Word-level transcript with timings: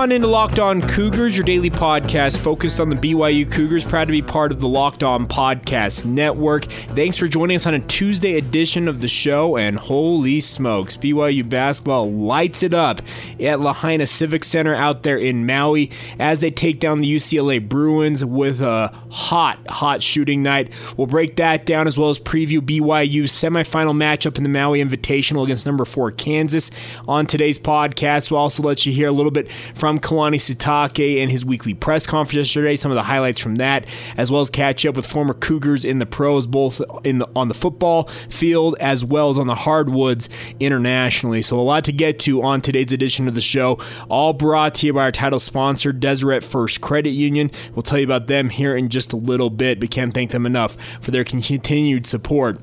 On 0.00 0.12
into 0.12 0.26
Locked 0.26 0.58
On 0.58 0.80
Cougars, 0.80 1.36
your 1.36 1.44
daily 1.44 1.68
podcast 1.68 2.38
focused 2.38 2.80
on 2.80 2.88
the 2.88 2.96
BYU 2.96 3.50
Cougars. 3.52 3.84
Proud 3.84 4.06
to 4.06 4.12
be 4.12 4.22
part 4.22 4.50
of 4.50 4.58
the 4.58 4.66
Locked 4.66 5.02
On 5.02 5.26
Podcast 5.26 6.06
Network. 6.06 6.64
Thanks 6.64 7.18
for 7.18 7.28
joining 7.28 7.56
us 7.56 7.66
on 7.66 7.74
a 7.74 7.80
Tuesday 7.80 8.38
edition 8.38 8.88
of 8.88 9.02
the 9.02 9.08
show. 9.08 9.58
And 9.58 9.78
holy 9.78 10.40
smokes, 10.40 10.96
BYU 10.96 11.46
basketball 11.46 12.10
lights 12.10 12.62
it 12.62 12.72
up 12.72 13.02
at 13.40 13.60
Lahaina 13.60 14.06
Civic 14.06 14.42
Center 14.42 14.74
out 14.74 15.02
there 15.02 15.18
in 15.18 15.44
Maui 15.44 15.90
as 16.18 16.40
they 16.40 16.50
take 16.50 16.80
down 16.80 17.02
the 17.02 17.14
UCLA 17.14 17.68
Bruins 17.68 18.24
with 18.24 18.62
a 18.62 18.88
hot, 19.10 19.58
hot 19.68 20.02
shooting 20.02 20.42
night. 20.42 20.72
We'll 20.96 21.08
break 21.08 21.36
that 21.36 21.66
down 21.66 21.86
as 21.86 21.98
well 21.98 22.08
as 22.08 22.18
preview 22.18 22.60
BYU's 22.60 23.32
semifinal 23.32 23.94
matchup 23.94 24.38
in 24.38 24.44
the 24.44 24.48
Maui 24.48 24.82
Invitational 24.82 25.44
against 25.44 25.66
number 25.66 25.84
four 25.84 26.10
Kansas 26.10 26.70
on 27.06 27.26
today's 27.26 27.58
podcast. 27.58 28.30
We'll 28.30 28.40
also 28.40 28.62
let 28.62 28.86
you 28.86 28.94
hear 28.94 29.08
a 29.08 29.12
little 29.12 29.30
bit 29.30 29.50
from 29.74 29.89
Kalani 29.98 30.36
Sitake 30.36 31.22
and 31.22 31.30
his 31.30 31.44
weekly 31.44 31.74
press 31.74 32.06
conference 32.06 32.34
yesterday. 32.34 32.76
Some 32.76 32.90
of 32.90 32.94
the 32.96 33.02
highlights 33.02 33.40
from 33.40 33.56
that, 33.56 33.86
as 34.16 34.30
well 34.30 34.40
as 34.40 34.50
catch 34.50 34.86
up 34.86 34.94
with 34.94 35.06
former 35.06 35.34
Cougars 35.34 35.84
in 35.84 35.98
the 35.98 36.06
pros, 36.06 36.46
both 36.46 36.80
in 37.04 37.18
the, 37.18 37.28
on 37.34 37.48
the 37.48 37.54
football 37.54 38.04
field 38.28 38.76
as 38.80 39.04
well 39.04 39.30
as 39.30 39.38
on 39.38 39.46
the 39.46 39.54
hardwoods 39.54 40.28
internationally. 40.60 41.42
So 41.42 41.58
a 41.58 41.62
lot 41.62 41.84
to 41.84 41.92
get 41.92 42.18
to 42.20 42.42
on 42.42 42.60
today's 42.60 42.92
edition 42.92 43.28
of 43.28 43.34
the 43.34 43.40
show. 43.40 43.78
All 44.08 44.32
brought 44.32 44.74
to 44.74 44.86
you 44.86 44.92
by 44.92 45.02
our 45.02 45.12
title 45.12 45.38
sponsor, 45.38 45.92
Deseret 45.92 46.44
First 46.44 46.80
Credit 46.80 47.10
Union. 47.10 47.50
We'll 47.74 47.82
tell 47.82 47.98
you 47.98 48.04
about 48.04 48.26
them 48.26 48.50
here 48.50 48.76
in 48.76 48.88
just 48.88 49.12
a 49.12 49.16
little 49.16 49.50
bit, 49.50 49.80
but 49.80 49.90
can't 49.90 50.12
thank 50.12 50.30
them 50.30 50.46
enough 50.46 50.76
for 51.00 51.10
their 51.10 51.24
continued 51.24 52.06
support 52.06 52.60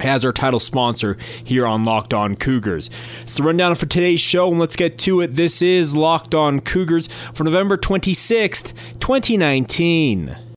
as 0.00 0.24
our 0.24 0.32
title 0.32 0.60
sponsor 0.60 1.16
here 1.44 1.66
on 1.66 1.84
Locked 1.84 2.14
On 2.14 2.36
Cougars. 2.36 2.90
It's 3.22 3.34
the 3.34 3.42
rundown 3.42 3.74
for 3.74 3.86
today's 3.86 4.20
show, 4.20 4.50
and 4.50 4.58
let's 4.58 4.76
get 4.76 4.98
to 5.00 5.20
it. 5.20 5.36
This 5.36 5.62
is 5.62 5.94
Locked 5.94 6.34
On 6.34 6.60
Cougars 6.60 7.08
for 7.34 7.44
November 7.44 7.76
26th, 7.76 8.72
2019. 9.00 10.49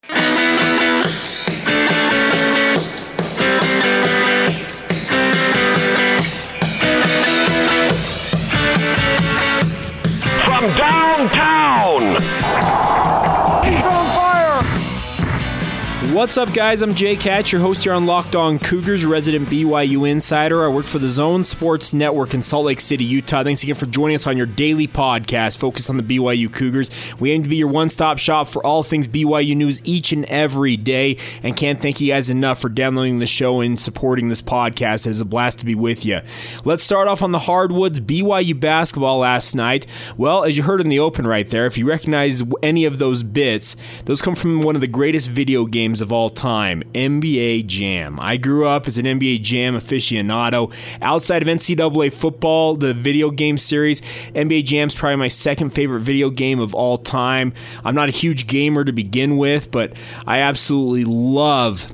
What's 16.14 16.38
up, 16.38 16.54
guys? 16.54 16.84
I'm 16.84 16.94
Jake 16.94 17.24
Hatch, 17.24 17.52
your 17.52 17.60
host 17.60 17.86
here 17.86 17.94
on 17.94 18.06
Locked 18.06 18.36
On 18.36 18.60
Cougars, 18.60 19.04
resident 19.04 19.50
BYU 19.50 20.08
insider. 20.08 20.64
I 20.64 20.68
work 20.68 20.86
for 20.86 21.00
the 21.00 21.08
Zone 21.08 21.44
Sports 21.44 21.92
Network 21.92 22.36
in 22.36 22.44
Salt 22.44 22.68
Lake 22.68 22.82
City, 22.82 23.04
Utah. 23.04 23.44
Thanks 23.44 23.64
again 23.64 23.74
for 23.74 23.88
joining 23.88 24.18
us 24.18 24.28
on 24.28 24.38
your 24.38 24.46
daily 24.46 24.88
podcast 24.88 25.58
focused 25.58 25.90
on 25.90 25.98
the 25.98 26.04
BYU 26.04 26.54
Cougars. 26.54 26.92
We 27.20 27.32
aim 27.32 27.42
to 27.42 27.50
be 27.50 27.56
your 27.56 27.68
one 27.68 27.90
stop 27.90 28.20
shop 28.20 28.48
for 28.48 28.64
all 28.64 28.84
things 28.84 29.08
BYU 29.08 29.58
news 29.58 29.82
each 29.86 30.12
and 30.12 30.26
every 30.26 30.78
day, 30.78 31.18
and 31.42 31.58
can't 31.58 31.80
thank 31.80 32.00
you 32.00 32.14
guys 32.14 32.30
enough 32.30 32.62
for 32.62 32.70
downloading 32.70 33.18
the 33.18 33.26
show 33.26 33.62
and 33.62 33.80
supporting 33.80 34.30
this 34.30 34.44
podcast. 34.44 35.08
It 35.08 35.12
is 35.12 35.22
a 35.22 35.26
blast 35.26 35.58
to 35.60 35.66
be 35.66 35.74
with 35.74 36.06
you. 36.06 36.22
Let's 36.64 36.84
start 36.84 37.08
off 37.08 37.24
on 37.24 37.32
the 37.32 37.40
hardwoods. 37.40 38.00
BYU 38.00 38.60
basketball 38.60 39.18
last 39.18 39.56
night. 39.56 39.88
Well, 40.16 40.44
as 40.44 40.58
you 40.58 40.62
heard 40.62 40.80
in 40.80 40.90
the 40.90 41.00
open 41.00 41.26
right 41.26 41.50
there, 41.50 41.66
if 41.66 41.76
you 41.76 41.88
recognize 41.88 42.44
any 42.62 42.86
of 42.86 43.00
those 43.00 43.24
bits, 43.24 43.76
those 44.06 44.22
come 44.22 44.36
from 44.36 44.62
one 44.62 44.76
of 44.76 44.82
the 44.82 44.88
greatest 44.88 45.28
video 45.28 45.66
games 45.66 46.03
of 46.04 46.12
all 46.12 46.30
time, 46.30 46.84
NBA 46.94 47.66
Jam. 47.66 48.20
I 48.22 48.38
grew 48.38 48.68
up 48.68 48.88
as 48.88 49.00
an 49.00 49.06
NBA 49.06 49.42
Jam 49.42 49.74
aficionado. 49.74 50.72
Outside 51.02 51.42
of 51.42 51.48
NCAA 51.48 52.14
football, 52.14 52.76
the 52.76 52.94
video 52.94 53.32
game 53.32 53.58
series, 53.58 54.02
NBA 54.36 54.66
Jam 54.66 54.90
is 54.90 54.96
probably 54.96 55.16
my 55.16 55.28
second 55.28 55.72
favorite 55.72 56.02
video 56.02 56.30
game 56.30 56.60
of 56.60 56.76
all 56.76 57.00
time. 57.00 57.54
I'm 57.84 57.96
not 57.96 58.10
a 58.10 58.12
huge 58.12 58.46
gamer 58.46 58.84
to 58.84 58.92
begin 58.92 59.38
with, 59.38 59.72
but 59.72 59.94
I 60.28 60.40
absolutely 60.40 61.06
love 61.06 61.92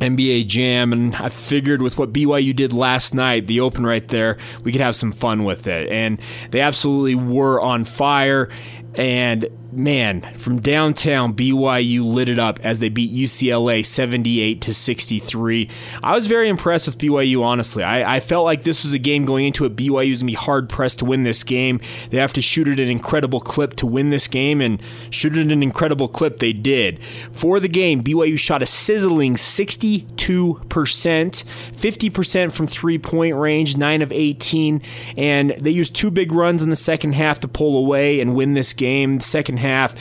NBA 0.00 0.46
Jam, 0.46 0.92
and 0.92 1.14
I 1.16 1.28
figured 1.28 1.82
with 1.82 1.98
what 1.98 2.12
BYU 2.12 2.56
did 2.56 2.72
last 2.72 3.14
night, 3.14 3.46
the 3.46 3.60
open 3.60 3.84
right 3.84 4.06
there, 4.08 4.38
we 4.64 4.72
could 4.72 4.80
have 4.80 4.96
some 4.96 5.12
fun 5.12 5.44
with 5.44 5.66
it. 5.66 5.88
And 5.90 6.20
they 6.50 6.60
absolutely 6.60 7.14
were 7.14 7.60
on 7.60 7.84
fire. 7.84 8.48
And 8.94 9.46
man, 9.72 10.20
from 10.38 10.60
downtown, 10.60 11.34
BYU 11.34 12.04
lit 12.04 12.28
it 12.28 12.38
up 12.38 12.60
as 12.62 12.78
they 12.78 12.88
beat 12.88 13.12
UCLA 13.12 13.84
78 13.84 14.60
to 14.62 14.74
63. 14.74 15.68
I 16.02 16.14
was 16.14 16.26
very 16.26 16.48
impressed 16.48 16.86
with 16.86 16.98
BYU, 16.98 17.42
honestly. 17.42 17.82
I, 17.82 18.16
I 18.16 18.20
felt 18.20 18.44
like 18.44 18.62
this 18.62 18.82
was 18.82 18.92
a 18.92 18.98
game 18.98 19.24
going 19.24 19.46
into 19.46 19.64
it. 19.64 19.76
BYU 19.76 20.10
was 20.10 20.22
going 20.22 20.32
to 20.32 20.38
be 20.38 20.44
hard 20.44 20.68
pressed 20.68 20.98
to 21.00 21.04
win 21.04 21.22
this 21.22 21.44
game. 21.44 21.80
They 22.10 22.18
have 22.18 22.32
to 22.34 22.42
shoot 22.42 22.68
it 22.68 22.80
an 22.80 22.88
incredible 22.88 23.40
clip 23.40 23.76
to 23.76 23.86
win 23.86 24.10
this 24.10 24.28
game, 24.28 24.60
and 24.60 24.82
shoot 25.10 25.36
it 25.36 25.52
an 25.52 25.62
incredible 25.62 26.08
clip 26.08 26.38
they 26.38 26.52
did. 26.52 27.02
For 27.30 27.60
the 27.60 27.68
game, 27.68 28.02
BYU 28.02 28.38
shot 28.38 28.62
a 28.62 28.66
sizzling 28.66 29.36
62%, 29.36 30.06
50% 30.06 32.52
from 32.52 32.66
three 32.66 32.98
point 32.98 33.36
range, 33.36 33.76
9 33.76 34.02
of 34.02 34.12
18, 34.12 34.82
and 35.16 35.50
they 35.52 35.70
used 35.70 35.94
two 35.94 36.10
big 36.10 36.32
runs 36.32 36.62
in 36.62 36.70
the 36.70 36.76
second 36.76 37.12
half 37.12 37.40
to 37.40 37.48
pull 37.48 37.78
away 37.78 38.20
and 38.20 38.34
win 38.34 38.54
this 38.54 38.72
game. 38.72 39.18
The 39.18 39.24
second 39.24 39.58
half. 39.60 39.94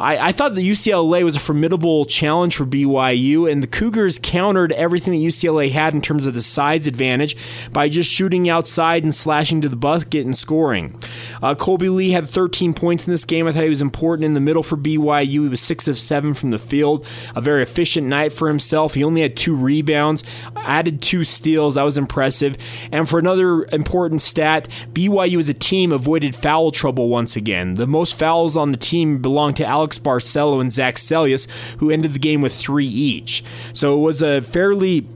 I, 0.00 0.28
I, 0.28 0.32
thought 0.32 0.54
the 0.54 0.68
UCLA 0.68 1.22
was 1.22 1.36
a 1.36 1.40
formidable 1.40 2.06
challenge 2.06 2.56
for 2.56 2.64
BYU, 2.64 3.50
and 3.50 3.62
the 3.62 3.66
Cougars 3.66 4.18
countered 4.18 4.72
everything 4.72 5.12
that 5.12 5.26
UCLA 5.26 5.70
had 5.70 5.92
in 5.94 6.00
terms 6.00 6.26
of 6.26 6.32
the 6.32 6.40
size 6.40 6.86
advantage 6.86 7.36
by 7.70 7.88
just 7.90 8.10
shooting 8.10 8.48
outside 8.48 9.02
and 9.02 9.14
slashing 9.14 9.60
to 9.60 9.68
the 9.68 9.76
bucket 9.76 10.24
and 10.24 10.34
scoring. 10.36 10.98
Uh, 11.42 11.54
Kolby 11.54 11.94
Lee 11.94 12.10
had 12.10 12.26
13 12.26 12.72
points 12.72 13.06
in 13.06 13.12
this 13.12 13.26
game. 13.26 13.46
I 13.46 13.52
thought 13.52 13.62
he 13.62 13.68
was 13.68 13.82
important 13.82 14.24
in 14.24 14.34
the 14.34 14.40
middle 14.40 14.62
for 14.62 14.76
BYU. 14.76 15.28
He 15.28 15.38
was 15.40 15.60
6 15.60 15.86
of 15.88 15.98
7 15.98 16.32
from 16.32 16.50
the 16.50 16.58
field. 16.58 17.06
A 17.34 17.40
very 17.40 17.62
efficient 17.62 18.06
night 18.06 18.32
for 18.32 18.48
himself. 18.48 18.94
He 18.94 19.04
only 19.04 19.20
had 19.20 19.36
two 19.36 19.54
rebounds, 19.54 20.24
added 20.56 21.02
two 21.02 21.24
steals. 21.24 21.74
That 21.74 21.82
was 21.82 21.98
impressive. 21.98 22.56
And 22.90 23.08
for 23.08 23.18
another 23.18 23.64
important 23.64 24.22
stat, 24.22 24.66
BYU 24.92 25.38
as 25.38 25.48
a 25.50 25.54
team 25.54 25.92
avoided 25.92 26.34
foul 26.34 26.70
trouble 26.70 27.08
once 27.08 27.36
again. 27.36 27.74
The 27.74 27.86
most 27.86 28.18
fouls 28.18 28.56
on 28.56 28.72
the 28.72 28.78
team 28.78 29.20
belonged 29.20 29.56
to 29.58 29.66
Alex 29.66 29.89
Barcelo 29.98 30.60
and 30.60 30.72
Zach 30.72 30.96
Seljaas, 30.96 31.48
who 31.78 31.90
ended 31.90 32.12
the 32.12 32.18
game 32.18 32.40
with 32.40 32.54
three 32.54 32.86
each. 32.86 33.44
So 33.72 33.96
it 33.98 34.00
was 34.00 34.22
a 34.22 34.40
fairly 34.40 35.06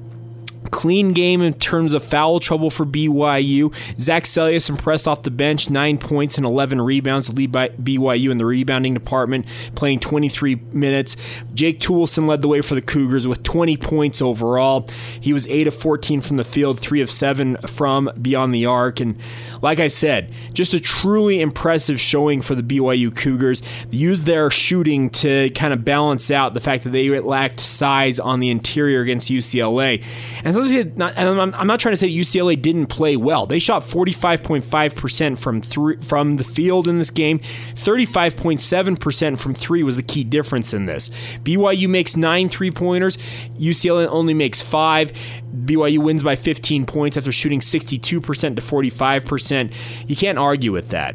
clean 0.71 1.13
game 1.13 1.41
in 1.41 1.55
terms 1.55 1.95
of 1.95 2.03
foul 2.03 2.41
trouble 2.41 2.71
for 2.71 2.85
BYU. 2.85 3.75
Zach 4.01 4.25
Seljaas 4.25 4.69
impressed 4.69 5.07
off 5.07 5.23
the 5.23 5.31
bench, 5.31 5.71
nine 5.71 5.99
points 5.99 6.37
and 6.37 6.47
11 6.47 6.81
rebounds 6.81 7.33
lead 7.33 7.53
by 7.53 7.69
BYU 7.71 8.31
in 8.31 8.39
the 8.39 8.45
rebounding 8.45 8.95
department, 8.95 9.47
playing 9.75 10.01
23 10.01 10.57
minutes. 10.73 11.17
Jake 11.55 11.81
Toolson 11.81 12.27
led 12.27 12.43
the 12.43 12.49
way 12.49 12.61
for 12.61 12.75
the 12.75 12.83
Cougars 12.83 13.29
with 13.29 13.43
20 13.43 13.77
points 13.77 14.21
overall. 14.21 14.89
He 15.21 15.33
was 15.33 15.47
8 15.49 15.69
of 15.69 15.75
14 15.75 16.21
from 16.21 16.37
the 16.39 16.45
field, 16.45 16.81
3 16.81 17.01
of 17.01 17.11
7 17.11 17.57
from 17.67 18.11
beyond 18.21 18.53
the 18.53 18.67
arc. 18.67 19.01
And 19.01 19.17
like 19.65 19.81
I 19.81 19.87
said, 19.87 20.31
just 20.53 20.75
a 20.75 20.79
truly 20.79 21.41
impressive 21.41 21.99
showing 21.99 22.43
for 22.43 22.55
the 22.55 22.63
BYU 22.63 23.17
Cougars. 23.17 23.63
They 23.89 23.97
used 23.97 24.27
their 24.27 24.51
shooting 24.51 25.09
to 25.11 25.49
kind 25.51 25.73
of 25.73 25.87
balance 25.87 26.31
out 26.31 26.53
the 26.53 26.61
fact 26.61 26.85
that 26.85 26.91
they 26.91 27.19
lacked 27.19 27.61
size 27.61 28.21
on 28.21 28.41
the 28.41 28.51
interior 28.51 29.01
against 29.01 29.31
UCLA. 29.31 30.05
And 30.45 30.99
not, 30.99 31.15
and 31.17 31.55
I'm 31.55 31.67
not 31.67 31.81
trying 31.81 31.95
to 31.95 31.97
say 31.97 32.11
UCLA 32.11 32.61
didn't 32.61 32.89
play 32.89 33.17
well. 33.17 33.47
They 33.47 33.59
shot 33.59 33.83
45.5% 33.83 35.39
from 35.39 35.63
three, 35.63 35.97
from 35.97 36.37
the 36.37 36.45
field 36.45 36.87
in 36.87 36.99
this 36.99 37.11
game. 37.11 37.39
35.7% 37.39 39.39
from 39.39 39.55
three 39.55 39.83
was 39.83 39.97
the 39.97 40.03
key 40.03 40.25
difference 40.25 40.75
in 40.75 40.85
this. 40.85 41.09
BYU 41.43 41.89
makes 41.89 42.19
nine 42.19 42.51
three 42.51 42.71
pointers. 42.71 43.17
UCLA 43.59 44.07
only 44.09 44.35
makes 44.35 44.61
five. 44.61 45.15
BYU 45.55 45.99
wins 45.99 46.23
by 46.23 46.37
15 46.37 46.85
points 46.85 47.17
after 47.17 47.33
shooting 47.33 47.61
62% 47.61 48.03
to 48.03 48.21
45%. 48.21 49.54
You 50.07 50.17
can't 50.17 50.39
argue 50.39 50.73
with 50.73 50.91
that 50.91 51.15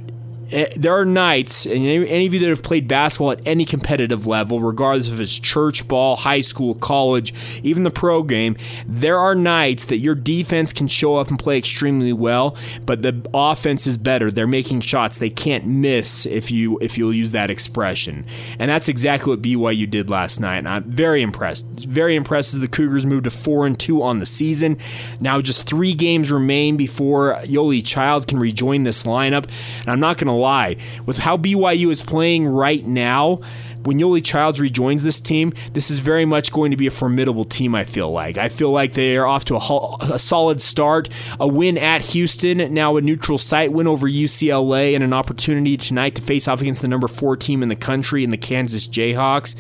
Eh, 0.52 0.68
there 0.76 0.94
are 0.94 1.06
nights, 1.06 1.66
and 1.66 1.86
any, 1.86 2.26
of 2.26 2.34
you 2.34 2.40
that 2.40 2.50
have 2.50 2.64
played 2.64 2.88
basketball 2.88 3.32
at 3.32 3.42
any 3.46 3.66
competitive 3.66 4.26
level, 4.26 4.60
regardless 4.60 5.08
if 5.08 5.20
it's 5.20 5.38
church 5.38 5.88
ball, 5.88 6.16
high 6.16 6.42
school, 6.42 6.74
college, 6.76 7.34
even 7.62 7.84
the 7.84 7.92
pro 7.92 8.24
game, 8.24 8.58
there 8.88 9.20
are 9.20 9.36
nights 9.36 9.86
that 9.86 9.98
your 9.98 10.16
defense 10.16 10.74
can 10.74 10.88
show 10.88 11.18
up 11.18 11.30
and 11.30 11.38
play 11.38 11.58
extremely 11.58 12.14
well, 12.14 12.58
but 12.86 13.04
the 13.04 13.22
offense 13.34 13.86
is 13.86 13.98
better. 13.98 14.32
They're 14.32 14.48
making 14.48 14.82
shots 14.82 15.18
they 15.18 15.30
can't 15.30 15.66
miss 15.66 16.26
if 16.26 16.50
you 16.50 16.80
if 16.80 16.98
you'll 16.98 17.14
use 17.14 17.32
that 17.32 17.50
expression, 17.50 18.26
and 18.58 18.70
that's 18.70 18.90
exactly 18.90 19.32
what 19.32 19.42
BYU 19.42 19.90
did 19.90 20.10
last 20.10 20.40
night. 20.40 20.58
And 20.58 20.68
I'm 20.68 20.84
very 20.84 21.22
impressed. 21.22 21.66
Very 21.68 22.16
impressed 22.16 22.54
as 22.54 22.60
the 22.60 22.68
Cougars 22.68 23.06
moved 23.06 23.26
to 23.26 23.32
four 23.32 23.68
and 23.68 23.80
two 23.80 24.02
on 24.02 24.20
the 24.20 24.26
season. 24.26 24.78
Now 25.20 25.42
just 25.42 25.68
three 25.68 25.94
games 25.94 26.32
remain 26.32 26.76
before 26.76 27.40
Yoeli 27.44 27.86
Childs 27.86 28.26
can 28.26 28.40
rejoin 28.40 28.84
this 28.84 29.04
lineup, 29.04 29.48
and 29.82 29.90
I'm 29.90 30.00
not 30.00 30.18
going 30.18 30.28
to 30.28 30.39
lie 30.40 30.78
with 31.06 31.20
how 31.20 31.38
BYU 31.38 31.92
is 31.92 32.02
playing 32.02 32.48
right 32.48 32.86
now 32.86 33.42
when 33.84 33.98
Yoeli 33.98 34.24
Childs 34.24 34.60
rejoins 34.60 35.04
this 35.04 35.22
team, 35.22 35.54
this 35.74 35.90
is 35.90 36.00
very 36.00 36.26
much 36.26 36.52
going 36.52 36.72
to 36.72 36.78
be 36.78 36.88
a 36.88 36.92
formidable 36.92 37.46
team, 37.46 37.76
I 37.76 37.86
feel 37.86 38.12
like. 38.12 38.38
I 38.38 38.50
feel 38.50 38.72
like 38.72 38.94
they 38.94 39.16
are 39.18 39.26
off 39.26 39.46
to 39.46 39.56
a, 39.56 39.98
a, 40.14 40.20
solid 40.20 40.62
start. 40.62 41.10
A 41.40 41.48
win 41.48 41.78
at 41.78 42.02
Houston, 42.06 42.74
now 42.74 42.98
a 42.98 43.02
neutral 43.02 43.38
site 43.38 43.72
win 43.72 43.88
over 43.88 44.08
UCLA, 44.08 44.96
and 44.96 45.04
an 45.04 45.14
opportunity 45.14 45.78
tonight 45.78 46.16
to 46.16 46.22
face 46.22 46.48
off 46.48 46.62
against 46.62 46.82
the 46.82 46.88
number 46.88 47.08
four 47.08 47.38
team 47.38 47.64
in 47.64 47.70
the 47.70 47.76
country 47.76 48.24
in 48.24 48.32
the 48.32 48.38
Kansas 48.38 48.88
Jayhawks. 48.88 49.56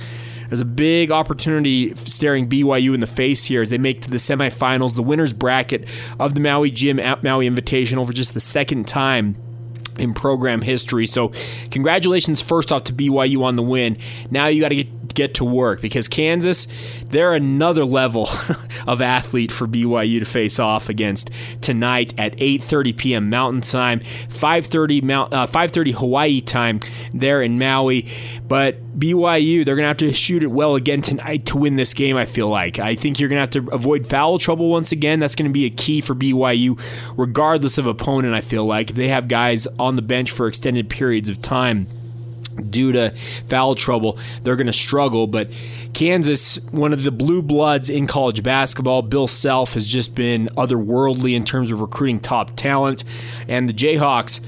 There's 0.49 0.61
a 0.61 0.65
big 0.65 1.11
opportunity 1.11 1.93
staring 1.95 2.49
BYU 2.49 2.95
in 2.95 3.01
the 3.01 3.07
face 3.07 3.43
here 3.45 3.61
as 3.61 3.69
they 3.69 3.77
make 3.77 4.01
to 4.01 4.09
the 4.09 4.17
semifinals, 4.17 4.95
the 4.95 5.03
winners 5.03 5.31
bracket 5.31 5.87
of 6.19 6.33
the 6.33 6.39
Maui 6.39 6.71
Jim 6.71 6.99
at 6.99 7.23
Maui 7.23 7.47
Invitational 7.47 8.05
for 8.05 8.13
just 8.13 8.33
the 8.33 8.39
second 8.39 8.87
time 8.87 9.35
in 9.99 10.13
program 10.13 10.61
history. 10.61 11.05
So, 11.05 11.31
congratulations 11.71 12.41
first 12.41 12.71
off 12.71 12.85
to 12.85 12.93
BYU 12.93 13.43
on 13.43 13.55
the 13.55 13.63
win. 13.63 13.97
Now 14.31 14.47
you 14.47 14.61
got 14.61 14.69
to 14.69 14.75
get 14.75 14.98
get 15.19 15.33
to 15.33 15.44
work 15.44 15.81
because 15.81 16.07
Kansas, 16.07 16.66
they're 17.07 17.33
another 17.33 17.83
level 17.83 18.30
of 18.88 19.01
athlete 19.01 19.51
for 19.51 19.68
BYU 19.68 20.19
to 20.19 20.25
face 20.25 20.60
off 20.60 20.88
against 20.88 21.30
tonight 21.60 22.13
at 22.18 22.38
8:30 22.38 22.95
p.m. 22.95 23.30
Mountain 23.30 23.62
Time, 23.62 24.00
5:30 24.00 25.04
Mount 25.04 25.33
uh, 25.33 25.45
5:30 25.45 25.94
Hawaii 25.95 26.39
time 26.39 26.80
there 27.13 27.42
in 27.42 27.60
Maui. 27.60 28.07
But 28.48 28.98
BYU, 28.98 29.66
they're 29.66 29.75
to 29.83 29.88
have 29.89 29.98
to 29.98 30.13
shoot 30.13 30.42
it 30.42 30.48
well 30.51 30.75
again 30.75 31.01
tonight 31.01 31.45
to 31.48 31.57
win 31.57 31.75
this 31.75 31.94
game, 31.94 32.16
I 32.16 32.25
feel 32.25 32.48
like. 32.48 32.80
I 32.80 32.95
think 32.95 33.19
you're 33.19 33.30
to 33.30 33.60
have 33.60 33.66
to 33.66 33.74
avoid 33.74 34.07
foul 34.07 34.38
trouble 34.38 34.69
once 34.69 34.94
again. 34.94 35.19
That's 35.19 35.36
to 35.50 35.54
be 35.54 35.66
a 35.66 35.69
key 35.69 36.00
for 36.00 36.16
BYU, 36.16 36.80
regardless 37.18 37.77
of 37.77 37.88
opponent, 37.88 38.33
I 38.36 38.42
feel 38.42 38.66
like. 38.66 38.89
If 38.89 38.95
they 38.95 39.10
have 39.10 39.27
guys 39.27 39.68
on 39.77 39.98
the 39.98 40.01
bench 40.01 40.31
for 40.31 40.48
extended 40.48 40.89
periods 40.89 41.27
of 41.27 41.42
time, 41.42 41.88
due 42.69 42.91
to 42.91 43.13
foul 43.45 43.75
trouble, 43.75 44.17
they're 44.43 44.55
going 44.55 44.67
to 44.67 44.73
struggle. 44.73 45.27
But 45.27 45.49
Kansas, 45.93 46.57
one 46.71 46.93
of 46.93 47.03
the 47.03 47.11
blue 47.11 47.41
bloods 47.41 47.89
in 47.89 48.07
college 48.07 48.43
basketball, 48.43 49.01
Bill 49.01 49.27
Self 49.27 49.73
has 49.73 49.87
just 49.87 50.15
been 50.15 50.49
otherworldly 50.57 51.35
in 51.35 51.45
terms 51.45 51.71
of 51.71 51.81
recruiting 51.81 52.19
top 52.19 52.55
talent. 52.55 53.03
And 53.47 53.67
the 53.67 53.73
Jayhawks, 53.73 54.39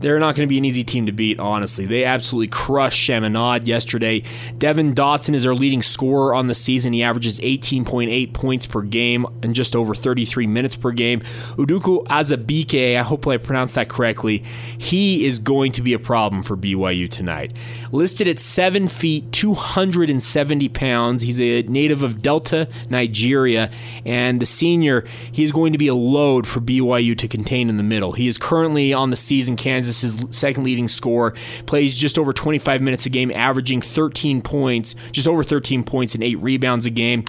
they're 0.00 0.18
not 0.18 0.34
going 0.34 0.46
to 0.46 0.50
be 0.50 0.58
an 0.58 0.64
easy 0.64 0.84
team 0.84 1.06
to 1.06 1.12
beat, 1.12 1.38
honestly. 1.38 1.86
They 1.86 2.04
absolutely 2.04 2.48
crushed 2.48 3.00
Chaminade 3.00 3.66
yesterday. 3.66 4.22
Devon 4.58 4.94
Dotson 4.94 5.34
is 5.34 5.44
their 5.44 5.54
leading 5.54 5.82
scorer 5.82 6.34
on 6.34 6.46
the 6.46 6.54
season. 6.54 6.92
He 6.92 7.02
averages 7.02 7.40
18.8 7.40 8.32
points 8.32 8.66
per 8.66 8.82
game 8.82 9.26
and 9.42 9.54
just 9.54 9.74
over 9.74 9.94
33 9.94 10.46
minutes 10.46 10.76
per 10.76 10.92
game. 10.92 11.20
Udoka 11.56 12.04
Azubuike, 12.06 12.96
I 12.96 13.02
hope 13.02 13.26
I 13.26 13.36
pronounced 13.36 13.74
that 13.74 13.88
correctly, 13.88 14.44
he 14.78 15.24
is 15.24 15.38
going 15.38 15.72
to 15.72 15.82
be 15.82 15.92
a 15.92 15.98
problem 15.98 16.42
for 16.42 16.56
BYU 16.56 17.08
tonight. 17.08 17.54
Listed 17.92 18.28
at 18.28 18.38
7 18.38 18.88
feet, 18.88 19.32
270 19.32 20.68
pounds. 20.70 21.22
He's 21.22 21.40
a 21.40 21.62
native 21.62 22.02
of 22.02 22.22
Delta, 22.22 22.68
Nigeria, 22.90 23.70
and 24.04 24.40
the 24.40 24.46
senior, 24.46 25.04
he 25.32 25.44
is 25.44 25.52
going 25.52 25.72
to 25.72 25.78
be 25.78 25.88
a 25.88 25.94
load 25.94 26.46
for 26.46 26.60
BYU 26.60 27.16
to 27.18 27.28
contain 27.28 27.68
in 27.68 27.76
the 27.76 27.82
middle. 27.82 28.12
He 28.12 28.26
is 28.26 28.38
currently 28.38 28.92
on 28.92 29.10
the 29.10 29.16
season 29.16 29.56
Kansas 29.56 29.85
Kansas' 29.86 30.36
second 30.36 30.64
leading 30.64 30.88
scorer, 30.88 31.34
plays 31.66 31.94
just 31.94 32.18
over 32.18 32.32
25 32.32 32.80
minutes 32.80 33.06
a 33.06 33.10
game, 33.10 33.30
averaging 33.32 33.80
13 33.80 34.42
points, 34.42 34.94
just 35.12 35.28
over 35.28 35.42
13 35.42 35.84
points 35.84 36.14
and 36.14 36.22
eight 36.22 36.36
rebounds 36.36 36.86
a 36.86 36.90
game. 36.90 37.24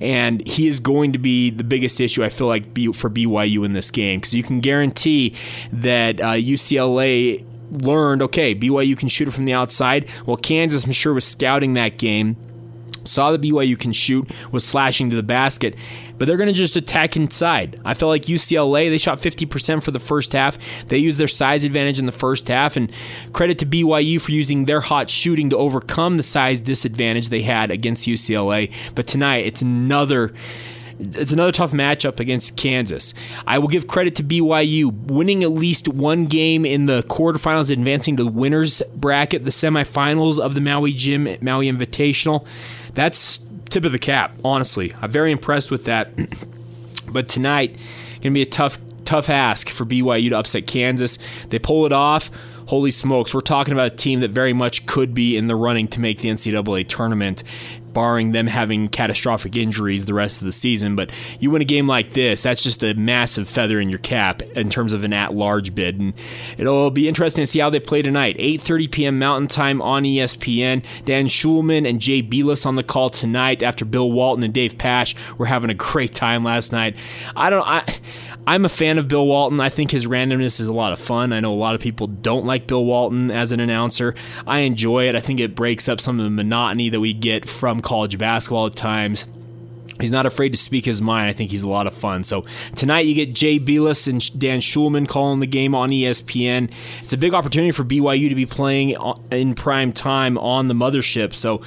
And 0.00 0.46
he 0.46 0.66
is 0.66 0.80
going 0.80 1.12
to 1.12 1.18
be 1.18 1.50
the 1.50 1.64
biggest 1.64 2.00
issue, 2.00 2.24
I 2.24 2.28
feel 2.28 2.46
like, 2.46 2.64
for 2.94 3.10
BYU 3.10 3.64
in 3.64 3.72
this 3.72 3.90
game 3.90 4.20
because 4.20 4.34
you 4.34 4.42
can 4.42 4.60
guarantee 4.60 5.34
that 5.72 6.20
uh, 6.20 6.32
UCLA 6.32 7.44
learned 7.70 8.20
okay, 8.22 8.54
BYU 8.54 8.98
can 8.98 9.08
shoot 9.08 9.28
it 9.28 9.30
from 9.30 9.46
the 9.46 9.54
outside. 9.54 10.08
Well, 10.26 10.36
Kansas, 10.36 10.84
I'm 10.84 10.92
sure, 10.92 11.14
was 11.14 11.26
scouting 11.26 11.74
that 11.74 11.98
game 11.98 12.36
saw 13.04 13.32
the 13.32 13.50
BYU 13.50 13.78
can 13.78 13.92
shoot, 13.92 14.30
was 14.52 14.64
slashing 14.64 15.10
to 15.10 15.16
the 15.16 15.22
basket, 15.22 15.74
but 16.22 16.28
they're 16.28 16.36
going 16.36 16.46
to 16.46 16.52
just 16.52 16.76
attack 16.76 17.16
inside. 17.16 17.80
I 17.84 17.94
felt 17.94 18.10
like 18.10 18.26
UCLA, 18.26 18.88
they 18.88 18.98
shot 18.98 19.20
50% 19.20 19.82
for 19.82 19.90
the 19.90 19.98
first 19.98 20.32
half. 20.32 20.56
They 20.86 20.98
used 20.98 21.18
their 21.18 21.26
size 21.26 21.64
advantage 21.64 21.98
in 21.98 22.06
the 22.06 22.12
first 22.12 22.46
half, 22.46 22.76
and 22.76 22.92
credit 23.32 23.58
to 23.58 23.66
BYU 23.66 24.20
for 24.20 24.30
using 24.30 24.66
their 24.66 24.80
hot 24.80 25.10
shooting 25.10 25.50
to 25.50 25.56
overcome 25.56 26.18
the 26.18 26.22
size 26.22 26.60
disadvantage 26.60 27.30
they 27.30 27.42
had 27.42 27.72
against 27.72 28.06
UCLA. 28.06 28.72
But 28.94 29.08
tonight, 29.08 29.46
it's 29.46 29.62
another 29.62 30.32
it's 31.00 31.32
another 31.32 31.50
tough 31.50 31.72
matchup 31.72 32.20
against 32.20 32.56
Kansas. 32.56 33.14
I 33.44 33.58
will 33.58 33.66
give 33.66 33.88
credit 33.88 34.14
to 34.14 34.22
BYU 34.22 34.92
winning 34.92 35.42
at 35.42 35.50
least 35.50 35.88
one 35.88 36.26
game 36.26 36.64
in 36.64 36.86
the 36.86 37.02
quarterfinals, 37.02 37.72
advancing 37.72 38.16
to 38.18 38.22
the 38.22 38.30
winners 38.30 38.80
bracket, 38.94 39.44
the 39.44 39.50
semifinals 39.50 40.38
of 40.38 40.54
the 40.54 40.60
Maui 40.60 40.92
Jim 40.92 41.24
Maui 41.40 41.66
Invitational. 41.66 42.46
That's 42.94 43.40
tip 43.72 43.84
of 43.84 43.92
the 43.92 43.98
cap, 43.98 44.36
honestly. 44.44 44.92
I'm 45.00 45.10
very 45.10 45.32
impressed 45.32 45.70
with 45.70 45.86
that. 45.86 46.10
but 47.08 47.28
tonight, 47.28 47.76
gonna 48.20 48.34
be 48.34 48.42
a 48.42 48.46
tough, 48.46 48.78
tough 49.04 49.30
ask 49.30 49.68
for 49.70 49.86
BYU 49.86 50.28
to 50.30 50.38
upset 50.38 50.66
Kansas. 50.66 51.18
They 51.48 51.58
pull 51.58 51.86
it 51.86 51.92
off. 51.92 52.30
Holy 52.66 52.90
smokes, 52.90 53.34
we're 53.34 53.40
talking 53.40 53.72
about 53.72 53.92
a 53.92 53.96
team 53.96 54.20
that 54.20 54.30
very 54.30 54.52
much 54.52 54.86
could 54.86 55.14
be 55.14 55.36
in 55.36 55.46
the 55.46 55.56
running 55.56 55.88
to 55.88 56.00
make 56.00 56.18
the 56.18 56.28
NCAA 56.28 56.86
tournament 56.86 57.42
barring 57.92 58.32
them 58.32 58.46
having 58.46 58.88
catastrophic 58.88 59.56
injuries 59.56 60.04
the 60.04 60.14
rest 60.14 60.40
of 60.40 60.46
the 60.46 60.52
season. 60.52 60.96
But 60.96 61.10
you 61.40 61.50
win 61.50 61.62
a 61.62 61.66
game 61.66 61.86
like 61.86 62.12
this, 62.12 62.42
that's 62.42 62.62
just 62.62 62.82
a 62.82 62.94
massive 62.94 63.48
feather 63.48 63.80
in 63.80 63.88
your 63.88 63.98
cap 63.98 64.42
in 64.42 64.70
terms 64.70 64.92
of 64.92 65.04
an 65.04 65.12
at-large 65.12 65.74
bid, 65.74 65.98
and 65.98 66.14
it'll 66.58 66.90
be 66.90 67.08
interesting 67.08 67.42
to 67.42 67.46
see 67.50 67.58
how 67.60 67.70
they 67.70 67.80
play 67.80 68.02
tonight. 68.02 68.36
8:30 68.38 68.90
p.m. 68.90 69.18
Mountain 69.18 69.48
Time 69.48 69.82
on 69.82 70.04
ESPN. 70.04 70.84
Dan 71.04 71.26
Shulman 71.26 71.88
and 71.88 72.00
Jay 72.00 72.22
Bilas 72.22 72.66
on 72.66 72.76
the 72.76 72.82
call 72.82 73.10
tonight 73.10 73.62
after 73.62 73.84
Bill 73.84 74.10
Walton 74.10 74.44
and 74.44 74.54
Dave 74.54 74.78
Pasch 74.78 75.14
were 75.38 75.46
having 75.46 75.70
a 75.70 75.74
great 75.74 76.14
time 76.14 76.44
last 76.44 76.72
night. 76.72 76.96
I 77.36 77.50
don't. 77.50 77.66
I 77.66 77.84
I'm 78.46 78.64
a 78.64 78.68
fan 78.68 78.98
of 78.98 79.06
Bill 79.06 79.26
Walton. 79.26 79.60
I 79.60 79.68
think 79.68 79.92
his 79.92 80.06
randomness 80.06 80.60
is 80.60 80.66
a 80.66 80.72
lot 80.72 80.92
of 80.92 80.98
fun. 80.98 81.32
I 81.32 81.40
know 81.40 81.52
a 81.52 81.54
lot 81.54 81.76
of 81.76 81.80
people 81.80 82.08
don't 82.08 82.44
like 82.44 82.66
Bill 82.66 82.84
Walton 82.84 83.30
as 83.30 83.52
an 83.52 83.60
announcer. 83.60 84.14
I 84.46 84.60
enjoy 84.60 85.08
it. 85.08 85.14
I 85.14 85.20
think 85.20 85.38
it 85.38 85.54
breaks 85.54 85.88
up 85.88 86.00
some 86.00 86.18
of 86.18 86.24
the 86.24 86.30
monotony 86.30 86.88
that 86.88 86.98
we 86.98 87.12
get 87.12 87.48
from 87.48 87.80
college 87.80 88.18
basketball 88.18 88.66
at 88.66 88.74
times. 88.74 89.26
He's 90.00 90.10
not 90.10 90.26
afraid 90.26 90.48
to 90.48 90.58
speak 90.58 90.84
his 90.84 91.00
mind. 91.00 91.28
I 91.28 91.32
think 91.32 91.52
he's 91.52 91.62
a 91.62 91.68
lot 91.68 91.86
of 91.86 91.94
fun. 91.94 92.24
So 92.24 92.44
tonight 92.74 93.06
you 93.06 93.14
get 93.14 93.32
Jay 93.32 93.60
Bilas 93.60 94.08
and 94.08 94.38
Dan 94.38 94.58
Shulman 94.58 95.06
calling 95.06 95.38
the 95.38 95.46
game 95.46 95.76
on 95.76 95.90
ESPN. 95.90 96.72
It's 97.02 97.12
a 97.12 97.18
big 97.18 97.34
opportunity 97.34 97.70
for 97.70 97.84
BYU 97.84 98.28
to 98.28 98.34
be 98.34 98.46
playing 98.46 98.96
in 99.30 99.54
prime 99.54 99.92
time 99.92 100.36
on 100.38 100.66
the 100.66 100.74
mothership. 100.74 101.34
So 101.34 101.62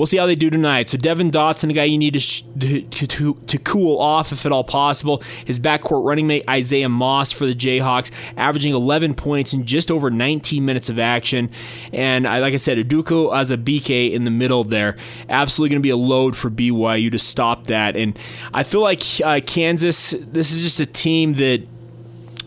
we'll 0.00 0.06
see 0.06 0.16
how 0.16 0.24
they 0.24 0.34
do 0.34 0.48
tonight. 0.48 0.88
So 0.88 0.96
Devon 0.96 1.30
Dotson, 1.30 1.68
a 1.68 1.74
guy 1.74 1.84
you 1.84 1.98
need 1.98 2.14
to, 2.14 2.20
sh- 2.20 2.42
to, 2.58 2.80
to, 2.80 3.34
to 3.34 3.58
cool 3.58 3.98
off 3.98 4.32
if 4.32 4.46
at 4.46 4.50
all 4.50 4.64
possible. 4.64 5.22
His 5.44 5.58
backcourt 5.58 6.06
running 6.06 6.26
mate 6.26 6.42
Isaiah 6.48 6.88
Moss 6.88 7.32
for 7.32 7.44
the 7.44 7.54
Jayhawks, 7.54 8.10
averaging 8.38 8.72
11 8.72 9.12
points 9.12 9.52
in 9.52 9.66
just 9.66 9.90
over 9.90 10.10
19 10.10 10.64
minutes 10.64 10.88
of 10.88 10.98
action. 10.98 11.50
And 11.92 12.26
I, 12.26 12.38
like 12.38 12.54
I 12.54 12.56
said, 12.56 12.78
Udoka 12.78 13.30
Azubuike 13.30 14.12
in 14.12 14.24
the 14.24 14.30
middle 14.30 14.64
there, 14.64 14.96
absolutely 15.28 15.74
going 15.74 15.82
to 15.82 15.86
be 15.86 15.90
a 15.90 15.96
load 15.98 16.34
for 16.34 16.48
BYU 16.48 17.12
to 17.12 17.18
stop 17.18 17.66
that. 17.66 17.94
And 17.94 18.18
I 18.54 18.62
feel 18.62 18.80
like 18.80 19.02
uh, 19.22 19.40
Kansas, 19.46 20.12
this 20.12 20.50
is 20.50 20.62
just 20.62 20.80
a 20.80 20.86
team 20.86 21.34
that 21.34 21.66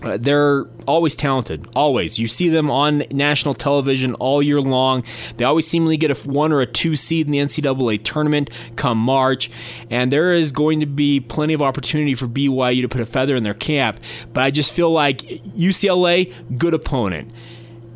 uh, 0.04 0.18
they're 0.20 0.66
always 0.86 1.16
talented. 1.16 1.66
Always. 1.76 2.20
You 2.20 2.28
see 2.28 2.50
them 2.50 2.70
on 2.70 3.04
national 3.12 3.54
television 3.54 4.14
all 4.16 4.44
year 4.44 4.62
long. 4.62 5.04
They 5.38 5.46
always 5.46 5.66
seemingly 5.68 5.98
get 5.98 6.12
a 6.12 6.30
one 6.30 6.52
or 6.52 6.62
a 6.62 6.66
two 6.66 6.96
seed 6.96 7.28
in 7.28 7.32
the 7.32 7.40
NCAA 7.40 8.04
tournament 8.04 8.50
come 8.76 8.98
March. 8.98 9.50
And 9.90 10.12
there 10.12 10.34
is 10.34 10.52
going 10.52 10.82
to 10.82 10.86
be 10.86 11.20
plenty 11.20 11.54
of 11.54 11.62
opportunity 11.62 12.16
for 12.16 12.28
BYU 12.28 12.82
to 12.82 12.90
put 12.90 13.02
a 13.02 13.06
feather 13.06 13.36
in 13.36 13.44
their 13.44 13.54
cap. 13.54 14.00
But 14.34 14.44
I 14.44 14.52
just 14.52 14.74
feel 14.74 14.92
like 14.92 15.20
UCLA, 15.20 16.34
good 16.58 16.74
opponent. 16.74 17.32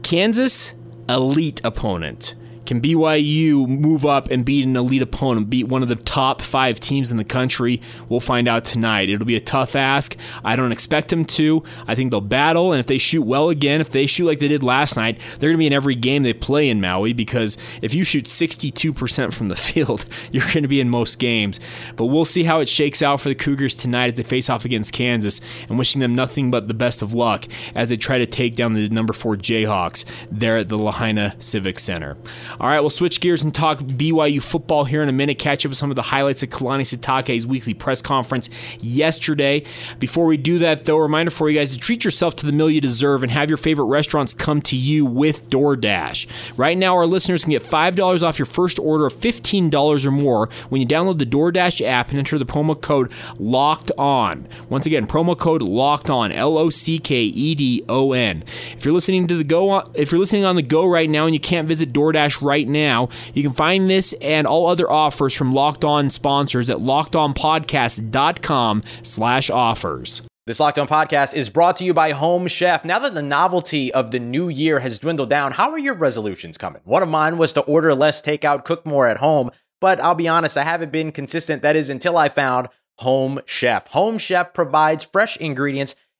Kansas, 0.04 0.74
elite 1.10 1.60
opponent. 1.64 2.36
Can 2.68 2.82
BYU 2.82 3.66
move 3.66 4.06
up 4.06 4.30
and 4.30 4.44
beat 4.44 4.66
an 4.66 4.76
elite 4.76 5.02
opponent, 5.02 5.50
beat 5.50 5.70
one 5.70 5.84
of 5.84 5.88
the 5.88 5.96
top 5.96 6.42
five 6.42 6.82
teams 6.82 7.12
in 7.12 7.16
the 7.16 7.24
country? 7.24 7.82
We'll 8.10 8.20
find 8.20 8.46
out 8.46 8.66
tonight. 8.66 9.10
It'll 9.10 9.26
be 9.26 9.38
a 9.38 9.40
tough 9.40 9.74
ask. 9.74 10.18
I 10.44 10.58
don't 10.58 10.74
expect 10.74 11.08
them 11.08 11.24
to. 11.24 11.64
I 11.88 11.96
think 11.96 12.12
they'll 12.12 12.20
battle, 12.20 12.74
and 12.74 12.82
if 12.82 12.88
they 12.88 12.98
shoot 12.98 13.22
well 13.22 13.48
again, 13.48 13.80
if 13.80 13.92
they 13.92 14.06
shoot 14.06 14.26
like 14.26 14.40
they 14.40 14.50
did 14.50 14.64
last 14.64 14.98
night, 14.98 15.18
they're 15.40 15.50
going 15.50 15.56
to 15.56 15.60
be 15.60 15.68
in 15.68 15.72
every 15.72 15.96
game 15.96 16.24
they 16.24 16.34
play 16.34 16.68
in 16.68 16.82
Maui 16.82 17.14
because 17.14 17.58
if 17.82 17.94
you 17.94 18.04
shoot 18.04 18.26
62% 18.26 19.34
from 19.34 19.48
the 19.48 19.56
field, 19.56 20.06
you're 20.34 20.44
going 20.48 20.64
to 20.64 20.68
be 20.68 20.82
in 20.82 20.90
most 20.90 21.20
games. 21.20 21.62
But 21.96 22.08
we'll 22.08 22.26
see 22.26 22.44
how 22.44 22.60
it 22.60 22.68
shakes 22.68 23.02
out 23.02 23.22
for 23.22 23.30
the 23.30 23.36
Cougars 23.36 23.76
tonight 23.76 24.08
as 24.08 24.14
they 24.16 24.24
face 24.24 24.50
off 24.50 24.66
against 24.66 24.92
Kansas, 24.92 25.40
and 25.70 25.80
wishing 25.80 26.02
them 26.02 26.16
nothing 26.16 26.52
but 26.52 26.68
the 26.68 26.74
best 26.74 27.02
of 27.02 27.14
luck 27.14 27.48
as 27.76 27.88
they 27.88 27.96
try 27.96 28.18
to 28.18 28.26
take 28.26 28.58
down 28.58 28.74
the 28.74 28.90
number 28.90 29.14
four 29.14 29.38
Jayhawks 29.38 30.04
there 30.30 30.58
at 30.58 30.68
the 30.68 30.78
Lahaina 30.78 31.34
Civic 31.40 31.80
Center. 31.80 32.18
All 32.60 32.68
right, 32.68 32.80
we'll 32.80 32.90
switch 32.90 33.22
gears 33.22 33.44
and 33.44 33.54
talk 33.54 33.80
BYU 33.80 34.42
football 34.42 34.84
here 34.84 35.04
in 35.04 35.10
a 35.10 35.14
minute. 35.14 35.38
Catch 35.38 35.66
up 35.66 35.70
with 35.70 35.78
some 35.78 35.92
of 35.92 35.96
the 35.96 36.02
highlights 36.02 36.42
of 36.42 36.50
Kalani 36.50 36.82
Sitake's 36.82 37.46
weekly 37.46 37.76
press 37.76 38.02
conference 38.02 38.50
yesterday. 38.80 39.64
Before 40.00 40.26
we 40.26 40.38
do 40.38 40.58
that, 40.60 40.86
though, 40.86 40.98
a 40.98 41.02
reminder 41.02 41.30
for 41.30 41.50
you 41.50 41.60
guys 41.60 41.72
to 41.74 41.78
treat 41.78 42.04
yourself 42.04 42.36
to 42.38 42.46
the 42.48 42.52
meal 42.52 42.70
you 42.70 42.82
deserve 42.82 43.22
and 43.22 43.32
have 43.32 43.50
your 43.50 43.58
favorite 43.58 43.86
restaurants 43.86 44.34
come 44.34 44.62
to 44.64 44.76
you 44.76 45.06
with 45.06 45.50
DoorDash. 45.50 46.28
Right 46.58 46.78
now, 46.78 46.96
our 46.96 47.06
listeners 47.06 47.44
can 47.44 47.52
get 47.52 47.62
$5 47.62 48.24
off 48.24 48.40
your 48.40 48.48
first 48.48 48.80
order 48.80 49.06
of 49.06 49.14
$15 49.14 50.06
or 50.06 50.12
more 50.12 50.50
when 50.70 50.82
you 50.82 50.88
download 50.88 51.20
the 51.20 51.26
DoorDash 51.26 51.86
app 51.86 52.10
and 52.10 52.18
enter 52.18 52.40
the 52.40 52.46
promo 52.46 52.80
code 52.80 53.12
LOCKED 53.38 53.92
ON. 53.98 54.48
Once 54.70 54.88
again, 54.88 55.06
promo 55.06 55.38
code 55.38 55.62
LOCKED 55.62 56.10
ON, 56.10 56.32
L 56.32 56.58
O 56.58 56.70
C 56.72 56.98
K 56.98 57.22
E 57.22 57.54
D 57.54 57.84
O 57.88 58.14
N. 58.14 58.44
If 58.76 58.84
you're 58.84 58.94
listening 58.94 59.28
to 59.28 59.38
the 59.38 59.44
go, 59.44 59.80
if 59.94 60.12
you're 60.12 60.20
listening 60.20 60.46
on 60.46 60.56
the 60.56 60.64
go 60.64 60.88
right 60.88 61.10
now 61.10 61.26
and 61.26 61.36
you 61.36 61.40
can't 61.40 61.68
visit 61.68 61.94
DoorDash 61.94 62.47
right 62.48 62.68
now, 62.68 63.10
you 63.36 63.44
can 63.44 63.54
find 63.54 63.88
this 63.88 64.14
and 64.14 64.48
all 64.48 64.66
other 64.66 64.90
offers 64.90 65.36
from 65.36 65.54
Locked 65.54 65.86
On 65.86 66.10
sponsors 66.10 66.72
at 66.72 66.78
lockedonpodcast.com 66.78 68.84
slash 69.04 69.52
offers. 69.52 70.24
This 70.48 70.60
Locked 70.62 70.80
On 70.80 70.88
podcast 70.88 71.36
is 71.36 71.50
brought 71.50 71.76
to 71.76 71.84
you 71.84 71.94
by 71.94 72.12
Home 72.12 72.48
Chef. 72.48 72.86
Now 72.86 73.00
that 73.00 73.14
the 73.14 73.22
novelty 73.22 73.94
of 73.94 74.12
the 74.12 74.20
new 74.20 74.48
year 74.48 74.80
has 74.80 74.98
dwindled 74.98 75.30
down, 75.30 75.52
how 75.52 75.72
are 75.72 75.78
your 75.78 75.94
resolutions 75.94 76.58
coming? 76.58 76.82
One 76.86 77.04
of 77.04 77.10
mine 77.10 77.38
was 77.38 77.52
to 77.54 77.62
order 77.62 77.94
less 77.94 78.22
takeout, 78.22 78.64
cook 78.64 78.86
more 78.86 79.08
at 79.08 79.18
home, 79.18 79.52
but 79.82 80.00
I'll 80.00 80.16
be 80.16 80.30
honest, 80.30 80.58
I 80.58 80.64
haven't 80.64 80.94
been 80.94 81.12
consistent. 81.12 81.64
That 81.64 81.76
is 81.76 81.90
until 81.90 82.18
I 82.18 82.30
found 82.30 82.70
Home 83.00 83.42
Chef. 83.46 83.88
Home 83.90 84.18
Chef 84.18 84.54
provides 84.54 85.04
fresh 85.04 85.36
ingredients 85.36 85.96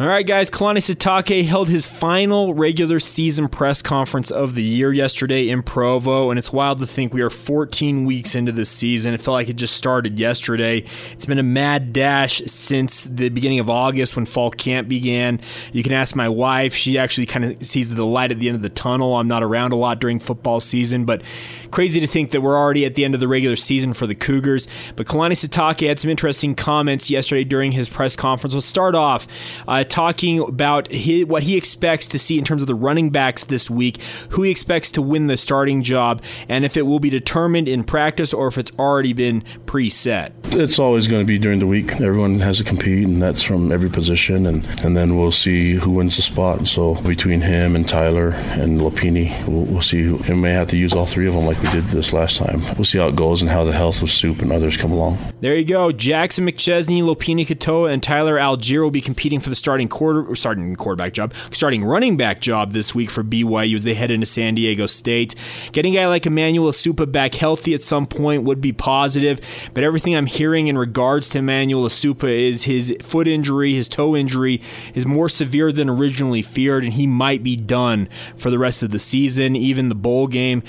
All 0.00 0.08
right, 0.08 0.26
guys. 0.26 0.50
Kalani 0.50 0.78
Sitake 0.78 1.44
held 1.44 1.68
his 1.68 1.84
final 1.84 2.54
regular 2.54 3.00
season 3.00 3.48
press 3.48 3.82
conference 3.82 4.30
of 4.30 4.54
the 4.54 4.62
year 4.62 4.92
yesterday 4.92 5.50
in 5.50 5.62
Provo, 5.62 6.30
and 6.30 6.38
it's 6.38 6.52
wild 6.52 6.80
to 6.80 6.86
think 6.86 7.12
we 7.12 7.20
are 7.20 7.28
14 7.28 8.06
weeks 8.06 8.34
into 8.34 8.50
this 8.50 8.70
season. 8.70 9.12
It 9.12 9.20
felt 9.20 9.34
like 9.34 9.50
it 9.50 9.56
just 9.56 9.76
started 9.76 10.18
yesterday. 10.18 10.84
It's 11.12 11.26
been 11.26 11.38
a 11.38 11.42
mad 11.42 11.92
dash 11.92 12.40
since 12.46 13.04
the 13.04 13.28
beginning 13.28 13.58
of 13.58 13.68
August 13.68 14.16
when 14.16 14.24
fall 14.24 14.50
camp 14.50 14.88
began. 14.88 15.40
You 15.72 15.82
can 15.82 15.92
ask 15.92 16.16
my 16.16 16.30
wife; 16.30 16.74
she 16.74 16.96
actually 16.96 17.26
kind 17.26 17.44
of 17.44 17.66
sees 17.66 17.94
the 17.94 18.06
light 18.06 18.30
at 18.30 18.38
the 18.38 18.48
end 18.48 18.56
of 18.56 18.62
the 18.62 18.70
tunnel. 18.70 19.16
I'm 19.16 19.28
not 19.28 19.42
around 19.42 19.72
a 19.72 19.76
lot 19.76 19.98
during 19.98 20.18
football 20.18 20.60
season, 20.60 21.04
but 21.04 21.22
crazy 21.70 22.00
to 22.00 22.06
think 22.06 22.30
that 22.30 22.40
we're 22.40 22.56
already 22.56 22.86
at 22.86 22.94
the 22.94 23.04
end 23.04 23.14
of 23.14 23.20
the 23.20 23.28
regular 23.28 23.56
season 23.56 23.92
for 23.92 24.06
the 24.06 24.14
Cougars. 24.14 24.66
But 24.96 25.06
Kalani 25.06 25.32
Sitake 25.32 25.88
had 25.88 26.00
some 26.00 26.10
interesting 26.10 26.54
comments 26.54 27.10
yesterday 27.10 27.44
during 27.44 27.72
his 27.72 27.88
press 27.88 28.16
conference. 28.16 28.54
We'll 28.54 28.62
start 28.62 28.94
off. 28.94 29.26
Uh, 29.70 29.84
talking 29.84 30.40
about 30.40 30.90
his, 30.90 31.24
what 31.26 31.44
he 31.44 31.56
expects 31.56 32.08
to 32.08 32.18
see 32.18 32.36
in 32.38 32.44
terms 32.44 32.60
of 32.60 32.66
the 32.66 32.74
running 32.74 33.10
backs 33.10 33.44
this 33.44 33.70
week, 33.70 34.02
who 34.30 34.42
he 34.42 34.50
expects 34.50 34.90
to 34.90 35.00
win 35.00 35.28
the 35.28 35.36
starting 35.36 35.80
job, 35.80 36.20
and 36.48 36.64
if 36.64 36.76
it 36.76 36.82
will 36.82 36.98
be 36.98 37.08
determined 37.08 37.68
in 37.68 37.84
practice 37.84 38.34
or 38.34 38.48
if 38.48 38.58
it's 38.58 38.72
already 38.80 39.12
been 39.12 39.44
preset. 39.66 40.32
It's 40.52 40.80
always 40.80 41.06
going 41.06 41.22
to 41.22 41.26
be 41.26 41.38
during 41.38 41.60
the 41.60 41.68
week. 41.68 42.00
Everyone 42.00 42.40
has 42.40 42.58
to 42.58 42.64
compete, 42.64 43.06
and 43.06 43.22
that's 43.22 43.42
from 43.42 43.70
every 43.70 43.88
position, 43.88 44.44
and, 44.44 44.66
and 44.84 44.96
then 44.96 45.16
we'll 45.16 45.30
see 45.30 45.74
who 45.74 45.92
wins 45.92 46.16
the 46.16 46.22
spot. 46.22 46.66
So 46.66 46.96
between 47.02 47.40
him 47.40 47.76
and 47.76 47.86
Tyler 47.86 48.30
and 48.30 48.80
Lopini, 48.80 49.46
we'll, 49.46 49.66
we'll 49.66 49.82
see. 49.82 50.02
Who, 50.02 50.16
we 50.16 50.34
may 50.34 50.50
have 50.50 50.66
to 50.68 50.76
use 50.76 50.94
all 50.94 51.06
three 51.06 51.28
of 51.28 51.34
them 51.34 51.46
like 51.46 51.62
we 51.62 51.70
did 51.70 51.84
this 51.84 52.12
last 52.12 52.38
time. 52.38 52.62
We'll 52.74 52.84
see 52.84 52.98
how 52.98 53.06
it 53.06 53.14
goes 53.14 53.40
and 53.40 53.48
how 53.48 53.62
the 53.62 53.72
health 53.72 54.02
of 54.02 54.10
Soup 54.10 54.42
and 54.42 54.50
others 54.50 54.76
come 54.76 54.90
along. 54.90 55.18
There 55.40 55.54
you 55.54 55.64
go. 55.64 55.92
Jackson 55.92 56.44
McChesney, 56.44 57.02
Lopini 57.02 57.46
Katoa, 57.46 57.92
and 57.92 58.02
Tyler 58.02 58.36
Allgeier 58.36 58.82
will 58.82 58.90
be 58.90 59.00
competing 59.00 59.38
for 59.38 59.50
the 59.50 59.59
starting 59.60 59.88
quarter 59.88 60.34
starting 60.34 60.74
quarterback 60.74 61.12
job, 61.12 61.32
starting 61.52 61.84
running 61.84 62.16
back 62.16 62.40
job 62.40 62.72
this 62.72 62.94
week 62.94 63.10
for 63.10 63.22
BYU 63.22 63.76
as 63.76 63.84
they 63.84 63.94
head 63.94 64.10
into 64.10 64.26
San 64.26 64.54
Diego 64.54 64.86
State. 64.86 65.34
Getting 65.72 65.94
a 65.96 66.00
guy 66.00 66.06
like 66.08 66.26
Emmanuel 66.26 66.70
Esukpa 66.70 67.10
back 67.10 67.34
healthy 67.34 67.74
at 67.74 67.82
some 67.82 68.06
point 68.06 68.42
would 68.44 68.60
be 68.60 68.72
positive, 68.72 69.40
but 69.74 69.84
everything 69.84 70.16
I'm 70.16 70.26
hearing 70.26 70.66
in 70.66 70.76
regards 70.76 71.28
to 71.30 71.38
Emmanuel 71.38 71.84
Esukpa 71.84 72.30
is 72.30 72.64
his 72.64 72.96
foot 73.02 73.28
injury, 73.28 73.74
his 73.74 73.88
toe 73.88 74.16
injury 74.16 74.60
is 74.94 75.06
more 75.06 75.28
severe 75.28 75.70
than 75.70 75.88
originally 75.88 76.42
feared, 76.42 76.82
and 76.82 76.94
he 76.94 77.06
might 77.06 77.42
be 77.42 77.56
done 77.56 78.08
for 78.36 78.50
the 78.50 78.58
rest 78.58 78.82
of 78.82 78.90
the 78.90 78.98
season, 78.98 79.54
even 79.54 79.88
the 79.88 79.94
bowl 79.94 80.26
game. 80.26 80.62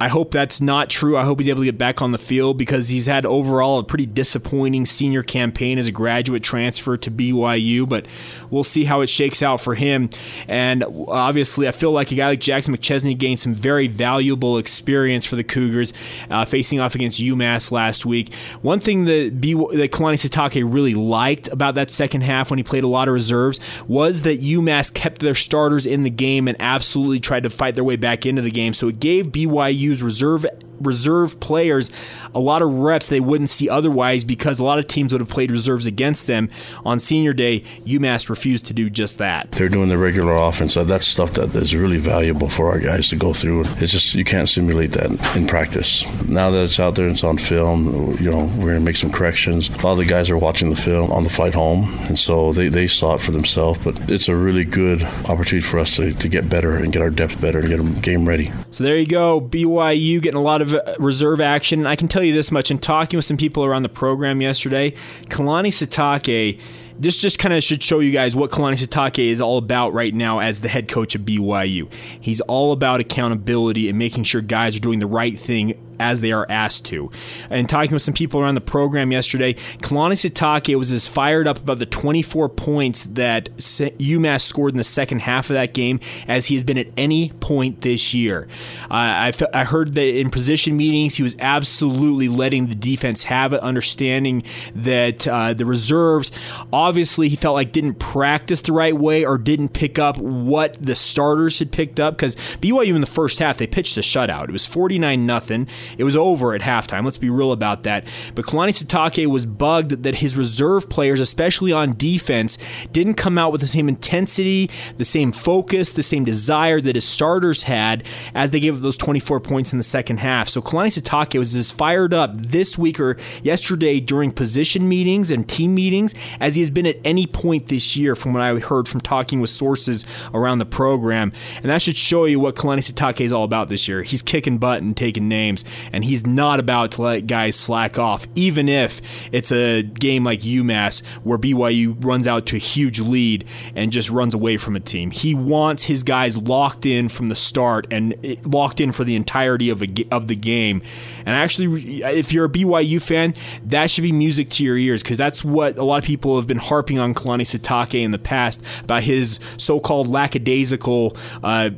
I 0.00 0.08
hope 0.08 0.30
that's 0.30 0.62
not 0.62 0.88
true. 0.88 1.18
I 1.18 1.24
hope 1.24 1.40
he's 1.40 1.48
able 1.48 1.60
to 1.60 1.66
get 1.66 1.76
back 1.76 2.00
on 2.00 2.10
the 2.10 2.18
field 2.18 2.56
because 2.56 2.88
he's 2.88 3.04
had 3.04 3.26
overall 3.26 3.78
a 3.80 3.84
pretty 3.84 4.06
disappointing 4.06 4.86
senior 4.86 5.22
campaign 5.22 5.78
as 5.78 5.88
a 5.88 5.92
graduate 5.92 6.42
transfer 6.42 6.96
to 6.96 7.10
BYU, 7.10 7.86
but 7.86 8.06
we'll 8.50 8.64
see 8.64 8.84
how 8.84 9.02
it 9.02 9.08
shakes 9.08 9.42
out 9.42 9.60
for 9.60 9.74
him. 9.74 10.08
And 10.48 10.82
obviously, 11.06 11.68
I 11.68 11.72
feel 11.72 11.92
like 11.92 12.10
a 12.12 12.14
guy 12.14 12.28
like 12.28 12.40
Jackson 12.40 12.74
McChesney 12.74 13.16
gained 13.16 13.40
some 13.40 13.52
very 13.52 13.88
valuable 13.88 14.56
experience 14.56 15.26
for 15.26 15.36
the 15.36 15.44
Cougars 15.44 15.92
uh, 16.30 16.46
facing 16.46 16.80
off 16.80 16.94
against 16.94 17.20
UMass 17.20 17.70
last 17.70 18.06
week. 18.06 18.32
One 18.62 18.80
thing 18.80 19.04
that, 19.04 19.38
B- 19.38 19.52
that 19.52 19.92
Kalani 19.92 20.14
Sitake 20.14 20.62
really 20.72 20.94
liked 20.94 21.48
about 21.48 21.74
that 21.74 21.90
second 21.90 22.22
half 22.22 22.50
when 22.50 22.58
he 22.58 22.62
played 22.62 22.84
a 22.84 22.88
lot 22.88 23.06
of 23.08 23.12
reserves 23.12 23.60
was 23.86 24.22
that 24.22 24.40
UMass 24.40 24.94
kept 24.94 25.20
their 25.20 25.34
starters 25.34 25.86
in 25.86 26.04
the 26.04 26.10
game 26.10 26.48
and 26.48 26.56
absolutely 26.58 27.20
tried 27.20 27.42
to 27.42 27.50
fight 27.50 27.74
their 27.74 27.84
way 27.84 27.96
back 27.96 28.24
into 28.24 28.40
the 28.40 28.50
game. 28.50 28.72
So 28.72 28.88
it 28.88 28.98
gave 28.98 29.26
BYU 29.26 29.89
use 29.90 30.02
reserve 30.02 30.46
reserve 30.80 31.38
players 31.40 31.90
a 32.34 32.40
lot 32.40 32.62
of 32.62 32.72
reps 32.78 33.08
they 33.08 33.20
wouldn't 33.20 33.48
see 33.48 33.68
otherwise 33.68 34.24
because 34.24 34.58
a 34.58 34.64
lot 34.64 34.78
of 34.78 34.86
teams 34.86 35.12
would 35.12 35.20
have 35.20 35.28
played 35.28 35.50
reserves 35.50 35.86
against 35.86 36.26
them 36.26 36.50
on 36.84 36.98
senior 36.98 37.32
day. 37.32 37.60
UMass 37.84 38.28
refused 38.28 38.66
to 38.66 38.72
do 38.72 38.88
just 38.88 39.18
that. 39.18 39.50
They're 39.52 39.68
doing 39.68 39.88
the 39.88 39.98
regular 39.98 40.34
offense. 40.34 40.74
That's 40.74 41.06
stuff 41.06 41.32
that 41.34 41.54
is 41.54 41.74
really 41.74 41.98
valuable 41.98 42.48
for 42.48 42.70
our 42.70 42.78
guys 42.78 43.08
to 43.10 43.16
go 43.16 43.32
through. 43.32 43.64
It's 43.78 43.92
just 43.92 44.14
you 44.14 44.24
can't 44.24 44.48
simulate 44.48 44.92
that 44.92 45.36
in 45.36 45.46
practice. 45.46 46.04
Now 46.26 46.50
that 46.50 46.64
it's 46.64 46.80
out 46.80 46.94
there, 46.94 47.06
and 47.06 47.14
it's 47.14 47.24
on 47.24 47.38
film. 47.38 48.16
You 48.20 48.30
know, 48.30 48.44
we're 48.58 48.68
gonna 48.68 48.80
make 48.80 48.96
some 48.96 49.10
corrections. 49.10 49.68
A 49.68 49.72
lot 49.82 49.92
of 49.92 49.98
the 49.98 50.04
guys 50.04 50.30
are 50.30 50.38
watching 50.38 50.70
the 50.70 50.76
film 50.76 51.10
on 51.12 51.24
the 51.24 51.30
flight 51.30 51.54
home, 51.54 51.92
and 52.06 52.18
so 52.18 52.52
they, 52.52 52.68
they 52.68 52.86
saw 52.86 53.14
it 53.14 53.20
for 53.20 53.32
themselves. 53.32 53.82
But 53.82 54.10
it's 54.10 54.28
a 54.28 54.36
really 54.36 54.64
good 54.64 55.02
opportunity 55.02 55.60
for 55.60 55.78
us 55.78 55.96
to, 55.96 56.12
to 56.12 56.28
get 56.28 56.48
better 56.48 56.76
and 56.76 56.92
get 56.92 57.02
our 57.02 57.10
depth 57.10 57.40
better 57.40 57.60
and 57.60 57.68
get 57.68 57.80
a 57.80 58.00
game 58.00 58.26
ready. 58.26 58.52
So 58.70 58.84
there 58.84 58.96
you 58.96 59.06
go, 59.06 59.40
BYU 59.40 60.20
getting 60.22 60.38
a 60.38 60.42
lot 60.42 60.62
of 60.62 60.69
reserve 60.98 61.40
action. 61.40 61.86
I 61.86 61.96
can 61.96 62.08
tell 62.08 62.22
you 62.22 62.32
this 62.32 62.50
much 62.50 62.70
in 62.70 62.78
talking 62.78 63.16
with 63.16 63.24
some 63.24 63.36
people 63.36 63.64
around 63.64 63.82
the 63.82 63.88
program 63.88 64.40
yesterday, 64.40 64.92
Kalani 65.28 65.68
Sitake 65.68 66.60
this 67.00 67.16
just 67.16 67.38
kind 67.38 67.54
of 67.54 67.64
should 67.64 67.82
show 67.82 68.00
you 68.00 68.12
guys 68.12 68.36
what 68.36 68.50
Kalani 68.50 68.74
Sitake 68.74 69.24
is 69.24 69.40
all 69.40 69.56
about 69.56 69.94
right 69.94 70.12
now 70.14 70.40
as 70.40 70.60
the 70.60 70.68
head 70.68 70.86
coach 70.86 71.14
of 71.14 71.22
BYU. 71.22 71.90
He's 72.20 72.42
all 72.42 72.72
about 72.72 73.00
accountability 73.00 73.88
and 73.88 73.98
making 73.98 74.24
sure 74.24 74.42
guys 74.42 74.76
are 74.76 74.80
doing 74.80 74.98
the 74.98 75.06
right 75.06 75.36
thing 75.36 75.79
as 76.00 76.20
they 76.20 76.32
are 76.32 76.46
asked 76.48 76.86
to. 76.86 77.10
And 77.50 77.68
talking 77.68 77.92
with 77.92 78.02
some 78.02 78.14
people 78.14 78.40
around 78.40 78.56
the 78.56 78.60
program 78.60 79.12
yesterday, 79.12 79.54
Kalani 79.54 80.14
Sitake 80.14 80.76
was 80.76 80.90
as 80.90 81.06
fired 81.06 81.46
up 81.46 81.58
about 81.58 81.78
the 81.78 81.86
24 81.86 82.48
points 82.48 83.04
that 83.04 83.54
UMass 83.56 84.40
scored 84.42 84.72
in 84.72 84.78
the 84.78 84.84
second 84.84 85.20
half 85.20 85.50
of 85.50 85.54
that 85.54 85.74
game 85.74 86.00
as 86.26 86.46
he 86.46 86.54
has 86.54 86.64
been 86.64 86.78
at 86.78 86.88
any 86.96 87.30
point 87.40 87.82
this 87.82 88.14
year. 88.14 88.48
Uh, 88.90 89.30
I, 89.30 89.32
I 89.52 89.64
heard 89.64 89.94
that 89.94 90.18
in 90.18 90.30
position 90.30 90.76
meetings, 90.76 91.16
he 91.16 91.22
was 91.22 91.36
absolutely 91.38 92.28
letting 92.28 92.68
the 92.68 92.74
defense 92.74 93.24
have 93.24 93.52
it, 93.52 93.60
understanding 93.60 94.42
that 94.74 95.28
uh, 95.28 95.54
the 95.54 95.66
reserves 95.66 96.32
obviously 96.72 97.28
he 97.28 97.36
felt 97.36 97.54
like 97.54 97.72
didn't 97.72 97.94
practice 97.94 98.60
the 98.62 98.72
right 98.72 98.96
way 98.96 99.24
or 99.24 99.38
didn't 99.38 99.70
pick 99.70 99.98
up 99.98 100.16
what 100.18 100.76
the 100.80 100.94
starters 100.94 101.58
had 101.58 101.70
picked 101.70 102.00
up 102.00 102.16
because 102.16 102.36
BYU 102.60 102.94
in 102.94 103.00
the 103.00 103.06
first 103.06 103.38
half 103.38 103.58
they 103.58 103.66
pitched 103.66 103.96
a 103.96 104.00
shutout. 104.00 104.44
It 104.44 104.52
was 104.52 104.66
49 104.66 105.26
nothing. 105.26 105.68
It 105.98 106.04
was 106.04 106.16
over 106.16 106.54
at 106.54 106.60
halftime. 106.60 107.04
Let's 107.04 107.16
be 107.16 107.30
real 107.30 107.52
about 107.52 107.82
that. 107.84 108.06
But 108.34 108.46
Kalani 108.46 108.70
Sitake 108.70 109.26
was 109.26 109.46
bugged 109.46 110.02
that 110.02 110.16
his 110.16 110.36
reserve 110.36 110.88
players, 110.88 111.20
especially 111.20 111.72
on 111.72 111.96
defense, 111.96 112.58
didn't 112.92 113.14
come 113.14 113.38
out 113.38 113.52
with 113.52 113.60
the 113.60 113.66
same 113.66 113.88
intensity, 113.88 114.70
the 114.98 115.04
same 115.04 115.32
focus, 115.32 115.92
the 115.92 116.02
same 116.02 116.24
desire 116.24 116.80
that 116.80 116.94
his 116.94 117.04
starters 117.04 117.64
had 117.64 118.04
as 118.34 118.50
they 118.50 118.60
gave 118.60 118.76
up 118.76 118.82
those 118.82 118.96
24 118.96 119.40
points 119.40 119.72
in 119.72 119.78
the 119.78 119.84
second 119.84 120.18
half. 120.18 120.48
So 120.48 120.60
Kalani 120.60 121.00
Sitake 121.00 121.38
was 121.38 121.54
as 121.54 121.70
fired 121.70 122.14
up 122.14 122.36
this 122.36 122.78
week 122.78 123.00
or 123.00 123.16
yesterday 123.42 124.00
during 124.00 124.30
position 124.30 124.88
meetings 124.88 125.30
and 125.30 125.48
team 125.48 125.74
meetings 125.74 126.14
as 126.40 126.54
he 126.54 126.62
has 126.62 126.70
been 126.70 126.86
at 126.86 126.96
any 127.04 127.26
point 127.26 127.68
this 127.68 127.96
year, 127.96 128.14
from 128.14 128.32
what 128.32 128.42
I 128.42 128.58
heard 128.58 128.88
from 128.88 129.00
talking 129.00 129.40
with 129.40 129.50
sources 129.50 130.04
around 130.34 130.58
the 130.58 130.66
program. 130.66 131.32
And 131.56 131.66
that 131.70 131.82
should 131.82 131.96
show 131.96 132.24
you 132.24 132.40
what 132.40 132.56
Kalani 132.56 132.78
Sitake 132.78 133.20
is 133.20 133.32
all 133.32 133.44
about 133.44 133.68
this 133.68 133.88
year. 133.88 134.02
He's 134.02 134.22
kicking 134.22 134.58
butt 134.58 134.82
and 134.82 134.96
taking 134.96 135.28
names, 135.28 135.64
and 135.92 136.04
he's 136.04 136.26
not 136.26 136.60
about 136.60 136.92
to 136.92 137.02
let 137.02 137.26
guys 137.26 137.56
slack 137.56 137.98
off, 137.98 138.26
even 138.34 138.68
if 138.68 139.00
it's 139.32 139.52
a 139.52 139.82
game 139.82 140.24
like 140.24 140.40
UMass 140.40 141.04
where 141.24 141.38
BYU 141.38 142.02
runs 142.04 142.26
out 142.26 142.46
to 142.46 142.56
a 142.56 142.58
huge 142.58 143.00
lead 143.00 143.44
and 143.74 143.92
just 143.92 144.10
runs 144.10 144.34
away 144.34 144.56
from 144.56 144.76
a 144.76 144.80
team. 144.80 145.10
He 145.10 145.34
wants 145.34 145.84
his 145.84 146.02
guys 146.02 146.36
locked 146.36 146.86
in 146.86 147.08
from 147.08 147.28
the 147.28 147.34
start 147.34 147.86
and 147.90 148.14
locked 148.44 148.80
in 148.80 148.92
for 148.92 149.04
the 149.04 149.16
entirety 149.16 149.70
of, 149.70 149.82
a, 149.82 149.88
of 150.10 150.28
the 150.28 150.36
game. 150.36 150.82
And 151.26 151.36
actually, 151.36 152.02
if 152.02 152.32
you're 152.32 152.46
a 152.46 152.50
BYU 152.50 153.00
fan, 153.00 153.34
that 153.64 153.90
should 153.90 154.02
be 154.02 154.12
music 154.12 154.50
to 154.50 154.64
your 154.64 154.76
ears 154.76 155.02
because 155.02 155.18
that's 155.18 155.44
what 155.44 155.78
a 155.78 155.84
lot 155.84 155.98
of 155.98 156.04
people 156.04 156.36
have 156.36 156.46
been 156.46 156.58
harping 156.58 156.98
on 156.98 157.14
Kalani 157.14 157.42
Sitake 157.42 158.02
in 158.02 158.10
the 158.10 158.18
past 158.18 158.62
about 158.82 159.02
his 159.02 159.40
so-called 159.56 160.08
lackadaisical 160.08 161.16
uh, 161.42 161.70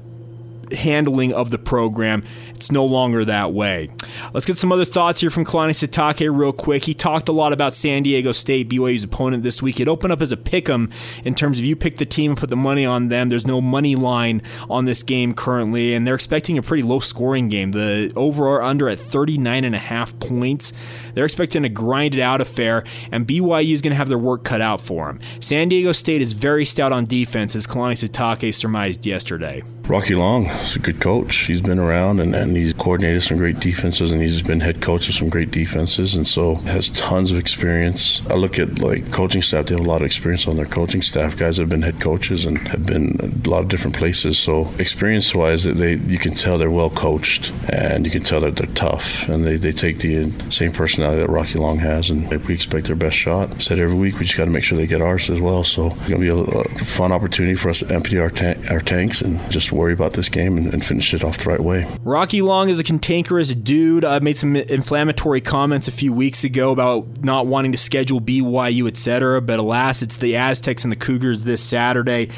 handling 0.73 1.33
of 1.33 1.51
the 1.51 1.59
program. 1.59 2.25
It's 2.63 2.71
no 2.71 2.85
longer 2.85 3.25
that 3.25 3.53
way. 3.53 3.89
Let's 4.33 4.47
get 4.47 4.57
some 4.57 4.71
other 4.71 4.85
thoughts 4.85 5.21
here 5.21 5.31
from 5.31 5.45
Kalani 5.45 5.71
Sitake 5.71 6.31
real 6.33 6.53
quick. 6.53 6.85
He 6.85 6.95
talked 6.95 7.29
a 7.29 7.33
lot 7.33 7.53
about 7.53 7.75
San 7.75 8.05
Diego 8.05 8.31
State, 8.31 8.69
BYU's 8.69 9.03
opponent 9.03 9.43
this 9.43 9.61
week. 9.61 9.81
It 9.81 9.89
opened 9.89 10.13
up 10.13 10.23
as 10.23 10.31
a 10.31 10.37
pick 10.37 10.71
'em 10.71 10.89
in 11.25 11.35
terms 11.35 11.59
of 11.59 11.65
you 11.65 11.75
pick 11.75 11.97
the 11.97 12.07
team 12.07 12.31
and 12.31 12.39
put 12.39 12.51
the 12.51 12.57
money 12.57 12.87
on 12.87 13.09
them. 13.09 13.31
There's 13.31 13.49
no 13.49 13.61
money 13.61 13.97
line 13.97 14.43
on 14.71 14.85
this 14.85 15.03
game 15.03 15.35
currently, 15.35 15.93
and 15.93 16.07
they're 16.07 16.15
expecting 16.15 16.57
a 16.57 16.63
pretty 16.63 16.85
low 16.85 17.01
scoring 17.01 17.49
game. 17.49 17.73
The 17.73 18.13
over 18.15 18.47
or 18.47 18.63
under 18.63 18.89
at 18.89 19.01
39 19.01 19.65
and 19.65 19.75
a 19.75 19.81
half 19.81 20.17
points. 20.21 20.73
They're 21.15 21.25
expecting 21.25 21.65
a 21.65 21.69
grinded 21.69 22.21
out 22.21 22.41
affair, 22.41 22.85
and 23.11 23.27
BYU 23.27 23.75
is 23.75 23.83
going 23.83 23.91
to 23.91 23.97
have 23.97 24.09
their 24.09 24.19
work 24.19 24.45
cut 24.45 24.61
out 24.61 24.81
for 24.81 25.07
them. 25.07 25.19
San 25.41 25.69
Diego 25.69 25.91
State 25.91 26.23
is 26.23 26.33
very 26.33 26.65
stout 26.65 26.93
on 26.93 27.07
defense, 27.07 27.57
as 27.57 27.67
Kalani 27.67 28.09
Sitake 28.09 28.55
surmised 28.55 29.05
yesterday. 29.05 29.65
Rocky 29.89 30.15
Long 30.15 30.47
is 30.47 30.77
a 30.77 30.79
good 30.79 31.01
coach. 31.01 31.37
He's 31.37 31.61
been 31.61 31.79
around 31.79 32.21
and, 32.21 32.35
and 32.35 32.57
he's 32.57 32.73
coordinated 32.73 33.25
some 33.25 33.37
great 33.37 33.59
defenses 33.59 34.13
and 34.13 34.23
he's 34.23 34.41
been 34.41 34.61
head 34.61 34.81
coach 34.81 35.09
of 35.09 35.15
some 35.15 35.29
great 35.29 35.51
defenses 35.51 36.15
and 36.15 36.27
so 36.27 36.55
has 36.67 36.89
tons 36.91 37.33
of 37.33 37.39
experience. 37.39 38.23
I 38.31 38.35
look 38.35 38.59
at 38.59 38.79
like 38.79 39.11
coaching 39.11 39.43
staff, 39.43 39.67
they 39.67 39.75
have 39.75 39.85
a 39.85 39.89
lot 39.89 40.01
of 40.01 40.07
experience 40.07 40.47
on 40.47 40.57
their 40.57 40.67
coaching 40.67 41.03
staff. 41.03 41.37
Guys 41.37 41.57
have 41.57 41.69
been 41.69 41.83
head 41.83 42.01
coaches 42.01 42.45
and 42.45 42.59
have 42.69 42.87
been 42.87 43.17
a 43.21 43.49
lot 43.49 43.65
of 43.65 43.69
different 43.69 43.97
places. 43.97 44.39
So 44.39 44.73
experience 44.79 45.35
wise 45.35 45.65
they 45.65 45.97
you 45.97 46.19
can 46.19 46.33
tell 46.33 46.59
they're 46.59 46.71
well 46.71 46.91
coached 46.91 47.53
and 47.71 48.07
you 48.07 48.13
can 48.13 48.23
tell 48.23 48.41
that 48.41 48.57
they're 48.57 48.75
tough 48.75 49.29
and 49.29 49.45
they, 49.45 49.57
they 49.57 49.73
take 49.73 49.99
the 49.99 50.33
same 50.51 50.71
personality 50.73 51.21
that 51.21 51.29
Rocky 51.29 51.59
Long 51.59 51.79
has 51.79 52.09
and 52.09 52.31
we 52.47 52.55
expect 52.55 52.87
their 52.87 52.97
best 52.97 53.17
shot. 53.17 53.61
Said 53.61 53.81
every 53.81 53.97
week 53.97 54.19
we 54.21 54.27
just 54.27 54.39
got 54.39 54.45
to 54.45 54.51
make 54.51 54.65
sure 54.65 54.79
they 54.79 54.87
get 54.87 55.03
ours 55.03 55.29
as 55.29 55.41
well. 55.41 55.65
So 55.65 55.89
it's 55.89 56.09
gonna 56.09 56.21
be 56.21 56.29
a, 56.29 56.37
a 56.37 56.65
fun 56.79 57.11
opportunity 57.11 57.57
for 57.57 57.69
us 57.69 57.81
to 57.81 57.93
empty 57.93 58.19
our, 58.19 58.31
ta- 58.31 58.55
our 58.71 58.81
tanks 58.81 59.21
and 59.21 59.39
just 59.51 59.72
worry 59.73 59.93
about 59.93 60.13
this 60.13 60.29
game 60.29 60.57
and, 60.57 60.73
and, 60.73 60.85
finish 60.85 61.15
it 61.15 61.25
off 61.25 61.39
the 61.39 61.51
right 61.51 61.61
way. 61.61 61.87
Rocky 62.03 62.43
Long 62.43 62.69
is 62.69 62.81
a 62.81 62.85
cantankerous 62.85 63.55
dude. 63.55 64.05
I 64.05 64.19
made 64.19 64.37
some 64.37 64.57
inflammatory 64.57 65.41
comments 65.41 65.89
a 65.89 65.93
few 65.93 66.13
weeks 66.13 66.45
ago 66.45 66.73
about 66.73 67.25
not 67.25 67.47
wanting 67.47 67.73
to 67.73 67.79
schedule 67.79 68.21
BYU, 68.21 68.89
etc. 68.89 69.41
But 69.41 69.59
alas, 69.59 70.03
it's 70.03 70.17
the 70.17 70.37
Aztecs 70.37 70.85
and 70.85 70.93
the 70.93 70.97
Cougars 70.97 71.45
this 71.45 71.63
Saturday. 71.63 72.29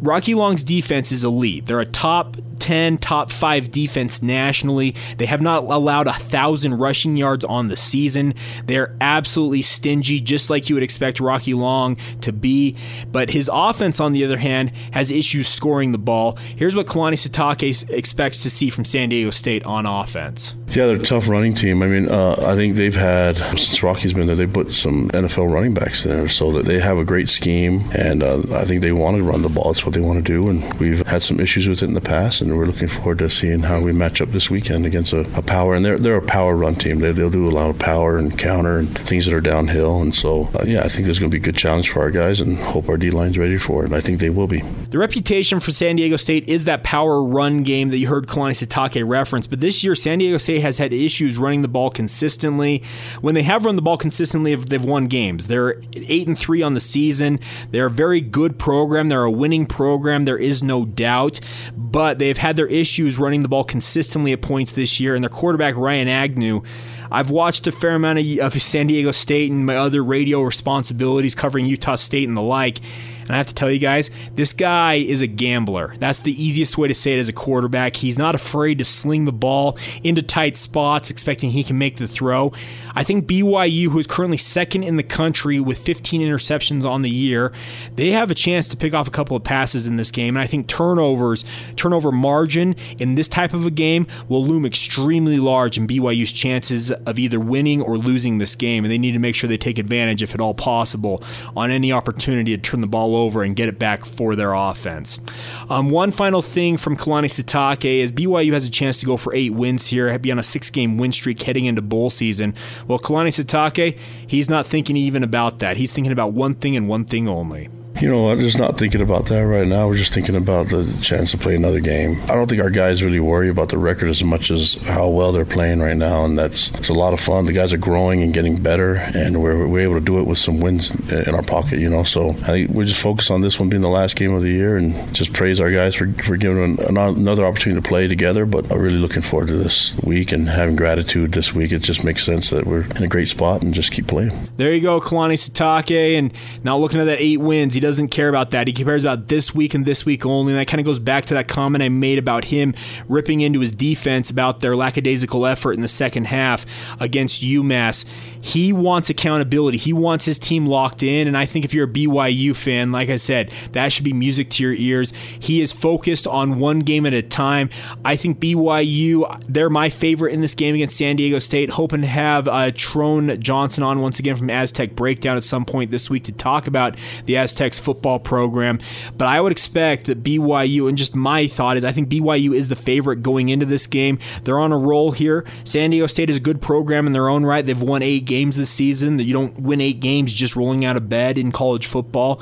Rocky 0.00 0.34
Long's 0.34 0.62
defense 0.62 1.10
is 1.10 1.24
elite. 1.24 1.66
They're 1.66 1.80
a 1.80 1.86
top 1.86 2.36
10, 2.70 2.98
top 2.98 3.32
5 3.32 3.72
defense 3.72 4.22
nationally. 4.22 4.94
They 5.16 5.26
have 5.26 5.42
not 5.42 5.64
allowed 5.64 6.06
a 6.06 6.12
thousand 6.12 6.74
rushing 6.74 7.16
yards 7.16 7.44
on 7.44 7.66
the 7.66 7.76
season. 7.76 8.32
They're 8.64 8.94
absolutely 9.00 9.62
stingy, 9.62 10.20
just 10.20 10.50
like 10.50 10.68
you 10.68 10.76
would 10.76 10.84
expect 10.84 11.18
Rocky 11.18 11.52
Long 11.52 11.96
to 12.20 12.32
be. 12.32 12.76
But 13.10 13.30
his 13.30 13.50
offense, 13.52 13.98
on 13.98 14.12
the 14.12 14.24
other 14.24 14.38
hand, 14.38 14.70
has 14.92 15.10
issues 15.10 15.48
scoring 15.48 15.90
the 15.90 15.98
ball. 15.98 16.36
Here's 16.54 16.76
what 16.76 16.86
Kalani 16.86 17.14
Sitake 17.14 17.90
expects 17.90 18.40
to 18.44 18.50
see 18.50 18.70
from 18.70 18.84
San 18.84 19.08
Diego 19.08 19.30
State 19.30 19.66
on 19.66 19.84
offense. 19.84 20.54
Yeah, 20.68 20.86
they're 20.86 20.94
a 20.94 21.00
tough 21.00 21.26
running 21.26 21.54
team. 21.54 21.82
I 21.82 21.88
mean, 21.88 22.08
uh, 22.08 22.36
I 22.46 22.54
think 22.54 22.76
they've 22.76 22.94
had, 22.94 23.36
since 23.58 23.82
Rocky's 23.82 24.14
been 24.14 24.28
there, 24.28 24.36
they 24.36 24.46
put 24.46 24.70
some 24.70 25.08
NFL 25.08 25.52
running 25.52 25.74
backs 25.74 26.04
there 26.04 26.28
so 26.28 26.52
that 26.52 26.66
they 26.66 26.78
have 26.78 26.98
a 26.98 27.04
great 27.04 27.28
scheme. 27.28 27.82
And 27.98 28.22
uh, 28.22 28.42
I 28.54 28.64
think 28.64 28.80
they 28.80 28.92
want 28.92 29.16
to 29.16 29.24
run 29.24 29.42
the 29.42 29.48
ball. 29.48 29.72
That's 29.72 29.84
what 29.84 29.96
they 29.96 30.00
want 30.00 30.24
to 30.24 30.32
do. 30.32 30.48
And 30.48 30.72
we've 30.74 31.04
had 31.08 31.22
some 31.22 31.40
issues 31.40 31.66
with 31.66 31.82
it 31.82 31.86
in 31.86 31.94
the 31.94 32.00
past. 32.00 32.40
And 32.40 32.59
we're 32.60 32.66
looking 32.66 32.88
forward 32.88 33.18
to 33.20 33.30
seeing 33.30 33.60
how 33.60 33.80
we 33.80 33.90
match 33.90 34.20
up 34.20 34.30
this 34.32 34.50
weekend 34.50 34.84
against 34.84 35.14
a, 35.14 35.20
a 35.36 35.40
power. 35.40 35.74
And 35.74 35.82
they're 35.82 35.98
they're 35.98 36.16
a 36.16 36.22
power 36.22 36.54
run 36.54 36.74
team. 36.74 36.98
They 36.98 37.10
they'll 37.10 37.30
do 37.30 37.48
a 37.48 37.50
lot 37.50 37.70
of 37.70 37.78
power 37.78 38.18
and 38.18 38.38
counter 38.38 38.78
and 38.78 38.98
things 38.98 39.24
that 39.24 39.34
are 39.34 39.40
downhill. 39.40 40.02
And 40.02 40.14
so 40.14 40.50
uh, 40.54 40.64
yeah, 40.66 40.80
I 40.80 40.88
think 40.88 41.06
there's 41.06 41.18
going 41.18 41.30
to 41.30 41.34
be 41.34 41.40
a 41.40 41.44
good 41.44 41.56
challenge 41.56 41.90
for 41.90 42.00
our 42.00 42.10
guys, 42.10 42.40
and 42.40 42.58
hope 42.58 42.88
our 42.90 42.98
D 42.98 43.10
line's 43.10 43.38
ready 43.38 43.56
for 43.56 43.82
it. 43.82 43.86
And 43.86 43.94
I 43.94 44.00
think 44.00 44.20
they 44.20 44.28
will 44.28 44.46
be. 44.46 44.62
The 44.90 44.98
reputation 44.98 45.58
for 45.58 45.72
San 45.72 45.96
Diego 45.96 46.16
State 46.16 46.48
is 46.48 46.64
that 46.64 46.84
power 46.84 47.22
run 47.22 47.62
game 47.62 47.88
that 47.90 47.98
you 47.98 48.08
heard 48.08 48.26
Kalani 48.26 48.52
Sitake 48.52 49.08
reference. 49.08 49.46
But 49.46 49.60
this 49.60 49.82
year, 49.82 49.94
San 49.94 50.18
Diego 50.18 50.36
State 50.36 50.60
has 50.60 50.76
had 50.76 50.92
issues 50.92 51.38
running 51.38 51.62
the 51.62 51.68
ball 51.68 51.90
consistently. 51.90 52.82
When 53.22 53.34
they 53.34 53.42
have 53.42 53.64
run 53.64 53.76
the 53.76 53.82
ball 53.82 53.96
consistently, 53.96 54.54
they've 54.54 54.84
won 54.84 55.06
games. 55.06 55.46
They're 55.46 55.80
eight 55.94 56.26
and 56.26 56.38
three 56.38 56.60
on 56.60 56.74
the 56.74 56.80
season. 56.80 57.40
They're 57.70 57.86
a 57.86 57.90
very 57.90 58.20
good 58.20 58.58
program. 58.58 59.08
They're 59.08 59.24
a 59.24 59.30
winning 59.30 59.66
program. 59.66 60.26
There 60.26 60.36
is 60.36 60.62
no 60.62 60.84
doubt. 60.84 61.40
But 61.76 62.18
they've 62.18 62.36
had 62.40 62.56
their 62.56 62.66
issues 62.66 63.18
running 63.18 63.42
the 63.42 63.48
ball 63.48 63.64
consistently 63.64 64.32
at 64.32 64.40
points 64.40 64.72
this 64.72 64.98
year, 64.98 65.14
and 65.14 65.22
their 65.22 65.28
quarterback 65.28 65.76
Ryan 65.76 66.08
Agnew. 66.08 66.62
I've 67.10 67.28
watched 67.30 67.66
a 67.66 67.72
fair 67.72 67.94
amount 67.94 68.18
of, 68.18 68.62
San 68.62 68.86
Diego 68.86 69.10
State 69.10 69.50
and 69.50 69.66
my 69.66 69.76
other 69.76 70.02
radio 70.02 70.40
responsibilities 70.40 71.34
covering 71.34 71.66
Utah 71.66 71.96
State 71.96 72.26
and 72.28 72.36
the 72.36 72.42
like. 72.42 72.80
And 73.22 73.30
I 73.30 73.36
have 73.36 73.46
to 73.46 73.54
tell 73.54 73.70
you 73.70 73.78
guys, 73.78 74.10
this 74.34 74.52
guy 74.52 74.94
is 74.94 75.22
a 75.22 75.26
gambler. 75.26 75.94
That's 75.98 76.20
the 76.20 76.42
easiest 76.42 76.78
way 76.78 76.88
to 76.88 76.94
say 76.94 77.14
it 77.14 77.18
as 77.18 77.28
a 77.28 77.32
quarterback. 77.32 77.96
He's 77.96 78.18
not 78.18 78.34
afraid 78.34 78.78
to 78.78 78.84
sling 78.84 79.24
the 79.24 79.32
ball 79.32 79.78
into 80.02 80.22
tight 80.22 80.56
spots, 80.56 81.10
expecting 81.10 81.50
he 81.50 81.64
can 81.64 81.78
make 81.78 81.96
the 81.96 82.08
throw. 82.08 82.52
I 82.94 83.04
think 83.04 83.26
BYU, 83.26 83.88
who 83.88 83.98
is 83.98 84.06
currently 84.06 84.36
second 84.36 84.82
in 84.82 84.96
the 84.96 85.02
country 85.02 85.60
with 85.60 85.78
15 85.78 86.20
interceptions 86.20 86.84
on 86.84 87.02
the 87.02 87.10
year, 87.10 87.52
they 87.94 88.10
have 88.10 88.30
a 88.30 88.34
chance 88.34 88.68
to 88.68 88.76
pick 88.76 88.94
off 88.94 89.08
a 89.08 89.10
couple 89.10 89.36
of 89.36 89.44
passes 89.44 89.86
in 89.86 89.96
this 89.96 90.10
game. 90.10 90.36
And 90.36 90.42
I 90.42 90.46
think 90.46 90.66
turnovers, 90.66 91.44
turnover 91.76 92.12
margin 92.12 92.74
in 92.98 93.14
this 93.14 93.28
type 93.28 93.54
of 93.54 93.66
a 93.66 93.70
game 93.70 94.06
will 94.28 94.44
loom 94.44 94.64
extremely 94.64 95.38
large 95.38 95.78
in 95.78 95.86
BYU's 95.86 96.32
chances 96.32 96.90
of 96.90 97.18
either 97.18 97.40
winning 97.40 97.80
or 97.80 97.96
losing 97.96 98.38
this 98.38 98.54
game. 98.54 98.84
And 98.84 98.92
they 98.92 98.98
need 98.98 99.12
to 99.12 99.18
make 99.18 99.34
sure 99.34 99.48
they 99.48 99.56
take 99.56 99.78
advantage, 99.78 100.22
if 100.22 100.34
at 100.34 100.40
all 100.40 100.54
possible, 100.54 101.22
on 101.56 101.70
any 101.70 101.92
opportunity 101.92 102.56
to 102.56 102.62
turn 102.62 102.80
the 102.80 102.86
ball 102.86 103.09
over 103.16 103.42
and 103.42 103.56
get 103.56 103.68
it 103.68 103.78
back 103.78 104.04
for 104.04 104.34
their 104.34 104.52
offense. 104.52 105.20
Um, 105.68 105.90
one 105.90 106.10
final 106.10 106.42
thing 106.42 106.76
from 106.76 106.96
Kalani 106.96 107.26
Sitake 107.26 108.00
is 108.00 108.12
BYU 108.12 108.52
has 108.52 108.66
a 108.66 108.70
chance 108.70 109.00
to 109.00 109.06
go 109.06 109.16
for 109.16 109.34
eight 109.34 109.54
wins 109.54 109.86
here, 109.86 110.18
be 110.18 110.30
on 110.30 110.38
a 110.38 110.42
six 110.42 110.70
game 110.70 110.98
win 110.98 111.12
streak 111.12 111.42
heading 111.42 111.66
into 111.66 111.82
bowl 111.82 112.10
season. 112.10 112.54
Well, 112.86 112.98
Kalani 112.98 113.28
Sitake, 113.28 113.98
he's 114.26 114.50
not 114.50 114.66
thinking 114.66 114.96
even 114.96 115.22
about 115.22 115.58
that. 115.60 115.76
He's 115.76 115.92
thinking 115.92 116.12
about 116.12 116.32
one 116.32 116.54
thing 116.54 116.76
and 116.76 116.88
one 116.88 117.04
thing 117.04 117.28
only. 117.28 117.68
You 117.98 118.08
know 118.08 118.22
what? 118.22 118.38
Just 118.38 118.58
not 118.58 118.78
thinking 118.78 119.02
about 119.02 119.26
that 119.26 119.40
right 119.40 119.66
now. 119.66 119.86
We're 119.86 119.96
just 119.96 120.14
thinking 120.14 120.36
about 120.36 120.68
the 120.68 120.84
chance 121.02 121.32
to 121.32 121.38
play 121.38 121.54
another 121.54 121.80
game. 121.80 122.20
I 122.24 122.34
don't 122.34 122.48
think 122.48 122.62
our 122.62 122.70
guys 122.70 123.02
really 123.02 123.20
worry 123.20 123.50
about 123.50 123.68
the 123.68 123.78
record 123.78 124.08
as 124.08 124.24
much 124.24 124.50
as 124.50 124.74
how 124.86 125.08
well 125.08 125.32
they're 125.32 125.44
playing 125.44 125.80
right 125.80 125.96
now, 125.96 126.24
and 126.24 126.38
that's 126.38 126.70
it's 126.70 126.88
a 126.88 126.94
lot 126.94 127.12
of 127.12 127.20
fun. 127.20 127.44
The 127.44 127.52
guys 127.52 127.72
are 127.74 127.78
growing 127.78 128.22
and 128.22 128.32
getting 128.32 128.56
better, 128.56 128.94
and 128.94 129.42
we're, 129.42 129.66
we're 129.66 129.80
able 129.80 129.94
to 129.94 130.00
do 130.00 130.18
it 130.18 130.26
with 130.26 130.38
some 130.38 130.60
wins 130.60 130.94
in 131.10 131.34
our 131.34 131.42
pocket. 131.42 131.78
You 131.78 131.90
know, 131.90 132.02
so 132.02 132.30
I 132.30 132.52
think 132.52 132.70
we're 132.70 132.84
just 132.84 133.02
focused 133.02 133.30
on 133.30 133.42
this 133.42 133.58
one 133.60 133.68
being 133.68 133.82
the 133.82 133.88
last 133.88 134.16
game 134.16 134.32
of 134.32 134.40
the 134.40 134.50
year, 134.50 134.76
and 134.76 135.14
just 135.14 135.34
praise 135.34 135.60
our 135.60 135.70
guys 135.70 135.94
for 135.94 136.10
for 136.24 136.38
giving 136.38 136.78
another 136.80 137.44
opportunity 137.44 137.82
to 137.82 137.86
play 137.86 138.08
together. 138.08 138.46
But 138.46 138.72
I'm 138.72 138.80
really 138.80 138.98
looking 138.98 139.22
forward 139.22 139.48
to 139.48 139.56
this 139.56 139.94
week 139.98 140.32
and 140.32 140.48
having 140.48 140.76
gratitude 140.76 141.32
this 141.32 141.54
week. 141.54 141.70
It 141.72 141.82
just 141.82 142.02
makes 142.02 142.24
sense 142.24 142.48
that 142.48 142.66
we're 142.66 142.84
in 142.96 143.02
a 143.02 143.08
great 143.08 143.28
spot 143.28 143.62
and 143.62 143.74
just 143.74 143.92
keep 143.92 144.06
playing. 144.06 144.48
There 144.56 144.72
you 144.72 144.80
go, 144.80 145.00
Kalani 145.00 145.34
Sitake, 145.34 146.16
and 146.16 146.32
now 146.64 146.78
looking 146.78 147.00
at 147.00 147.04
that 147.04 147.20
eight 147.20 147.40
wins 147.40 147.74
he 147.74 147.80
doesn't 147.90 148.08
care 148.08 148.28
about 148.28 148.50
that. 148.50 148.68
He 148.68 148.72
cares 148.72 149.02
about 149.02 149.26
this 149.26 149.52
week 149.52 149.74
and 149.74 149.84
this 149.84 150.06
week 150.06 150.24
only. 150.24 150.52
And 150.52 150.60
that 150.60 150.68
kind 150.68 150.80
of 150.80 150.84
goes 150.84 151.00
back 151.00 151.24
to 151.26 151.34
that 151.34 151.48
comment 151.48 151.82
I 151.82 151.88
made 151.88 152.18
about 152.18 152.44
him 152.44 152.74
ripping 153.08 153.40
into 153.40 153.58
his 153.58 153.72
defense 153.72 154.30
about 154.30 154.60
their 154.60 154.76
lackadaisical 154.76 155.44
effort 155.44 155.72
in 155.72 155.80
the 155.80 155.88
second 155.88 156.26
half 156.26 156.64
against 157.00 157.42
UMass. 157.42 158.04
He 158.40 158.72
wants 158.72 159.10
accountability. 159.10 159.78
He 159.78 159.92
wants 159.92 160.24
his 160.24 160.38
team 160.38 160.66
locked 160.66 161.02
in. 161.02 161.28
And 161.28 161.36
I 161.36 161.46
think 161.46 161.64
if 161.64 161.74
you're 161.74 161.86
a 161.86 161.88
BYU 161.88 162.54
fan, 162.54 162.92
like 162.92 163.08
I 163.08 163.16
said, 163.16 163.50
that 163.72 163.92
should 163.92 164.04
be 164.04 164.12
music 164.12 164.50
to 164.50 164.62
your 164.62 164.72
ears. 164.72 165.12
He 165.38 165.60
is 165.60 165.72
focused 165.72 166.26
on 166.26 166.58
one 166.58 166.80
game 166.80 167.06
at 167.06 167.12
a 167.12 167.22
time. 167.22 167.70
I 168.04 168.16
think 168.16 168.40
BYU, 168.40 169.42
they're 169.48 169.70
my 169.70 169.90
favorite 169.90 170.32
in 170.32 170.40
this 170.40 170.54
game 170.54 170.74
against 170.74 170.96
San 170.96 171.16
Diego 171.16 171.38
State. 171.38 171.70
Hoping 171.70 172.00
to 172.02 172.06
have 172.06 172.48
uh, 172.48 172.70
Trone 172.74 173.40
Johnson 173.40 173.82
on 173.82 174.00
once 174.00 174.18
again 174.18 174.36
from 174.36 174.50
Aztec 174.50 174.94
Breakdown 174.94 175.36
at 175.36 175.44
some 175.44 175.64
point 175.64 175.90
this 175.90 176.08
week 176.08 176.24
to 176.24 176.32
talk 176.32 176.66
about 176.66 176.96
the 177.26 177.36
Aztecs 177.36 177.78
football 177.78 178.18
program. 178.18 178.78
But 179.16 179.28
I 179.28 179.40
would 179.40 179.52
expect 179.52 180.06
that 180.06 180.22
BYU, 180.22 180.88
and 180.88 180.96
just 180.96 181.14
my 181.14 181.46
thought 181.46 181.76
is, 181.76 181.84
I 181.84 181.92
think 181.92 182.08
BYU 182.08 182.54
is 182.54 182.68
the 182.68 182.76
favorite 182.76 183.22
going 183.22 183.48
into 183.48 183.66
this 183.66 183.86
game. 183.86 184.18
They're 184.44 184.58
on 184.58 184.72
a 184.72 184.78
roll 184.78 185.12
here. 185.12 185.44
San 185.64 185.90
Diego 185.90 186.06
State 186.06 186.30
is 186.30 186.36
a 186.36 186.40
good 186.40 186.62
program 186.62 187.06
in 187.06 187.12
their 187.12 187.28
own 187.28 187.44
right. 187.44 187.64
They've 187.64 187.80
won 187.80 188.02
eight 188.02 188.24
games 188.30 188.56
this 188.56 188.70
season. 188.70 189.18
That 189.18 189.24
you 189.24 189.34
don't 189.34 189.60
win 189.60 189.82
eight 189.82 190.00
games 190.00 190.32
just 190.32 190.56
rolling 190.56 190.86
out 190.86 190.96
of 190.96 191.10
bed 191.10 191.36
in 191.36 191.52
college 191.52 191.86
football 191.86 192.40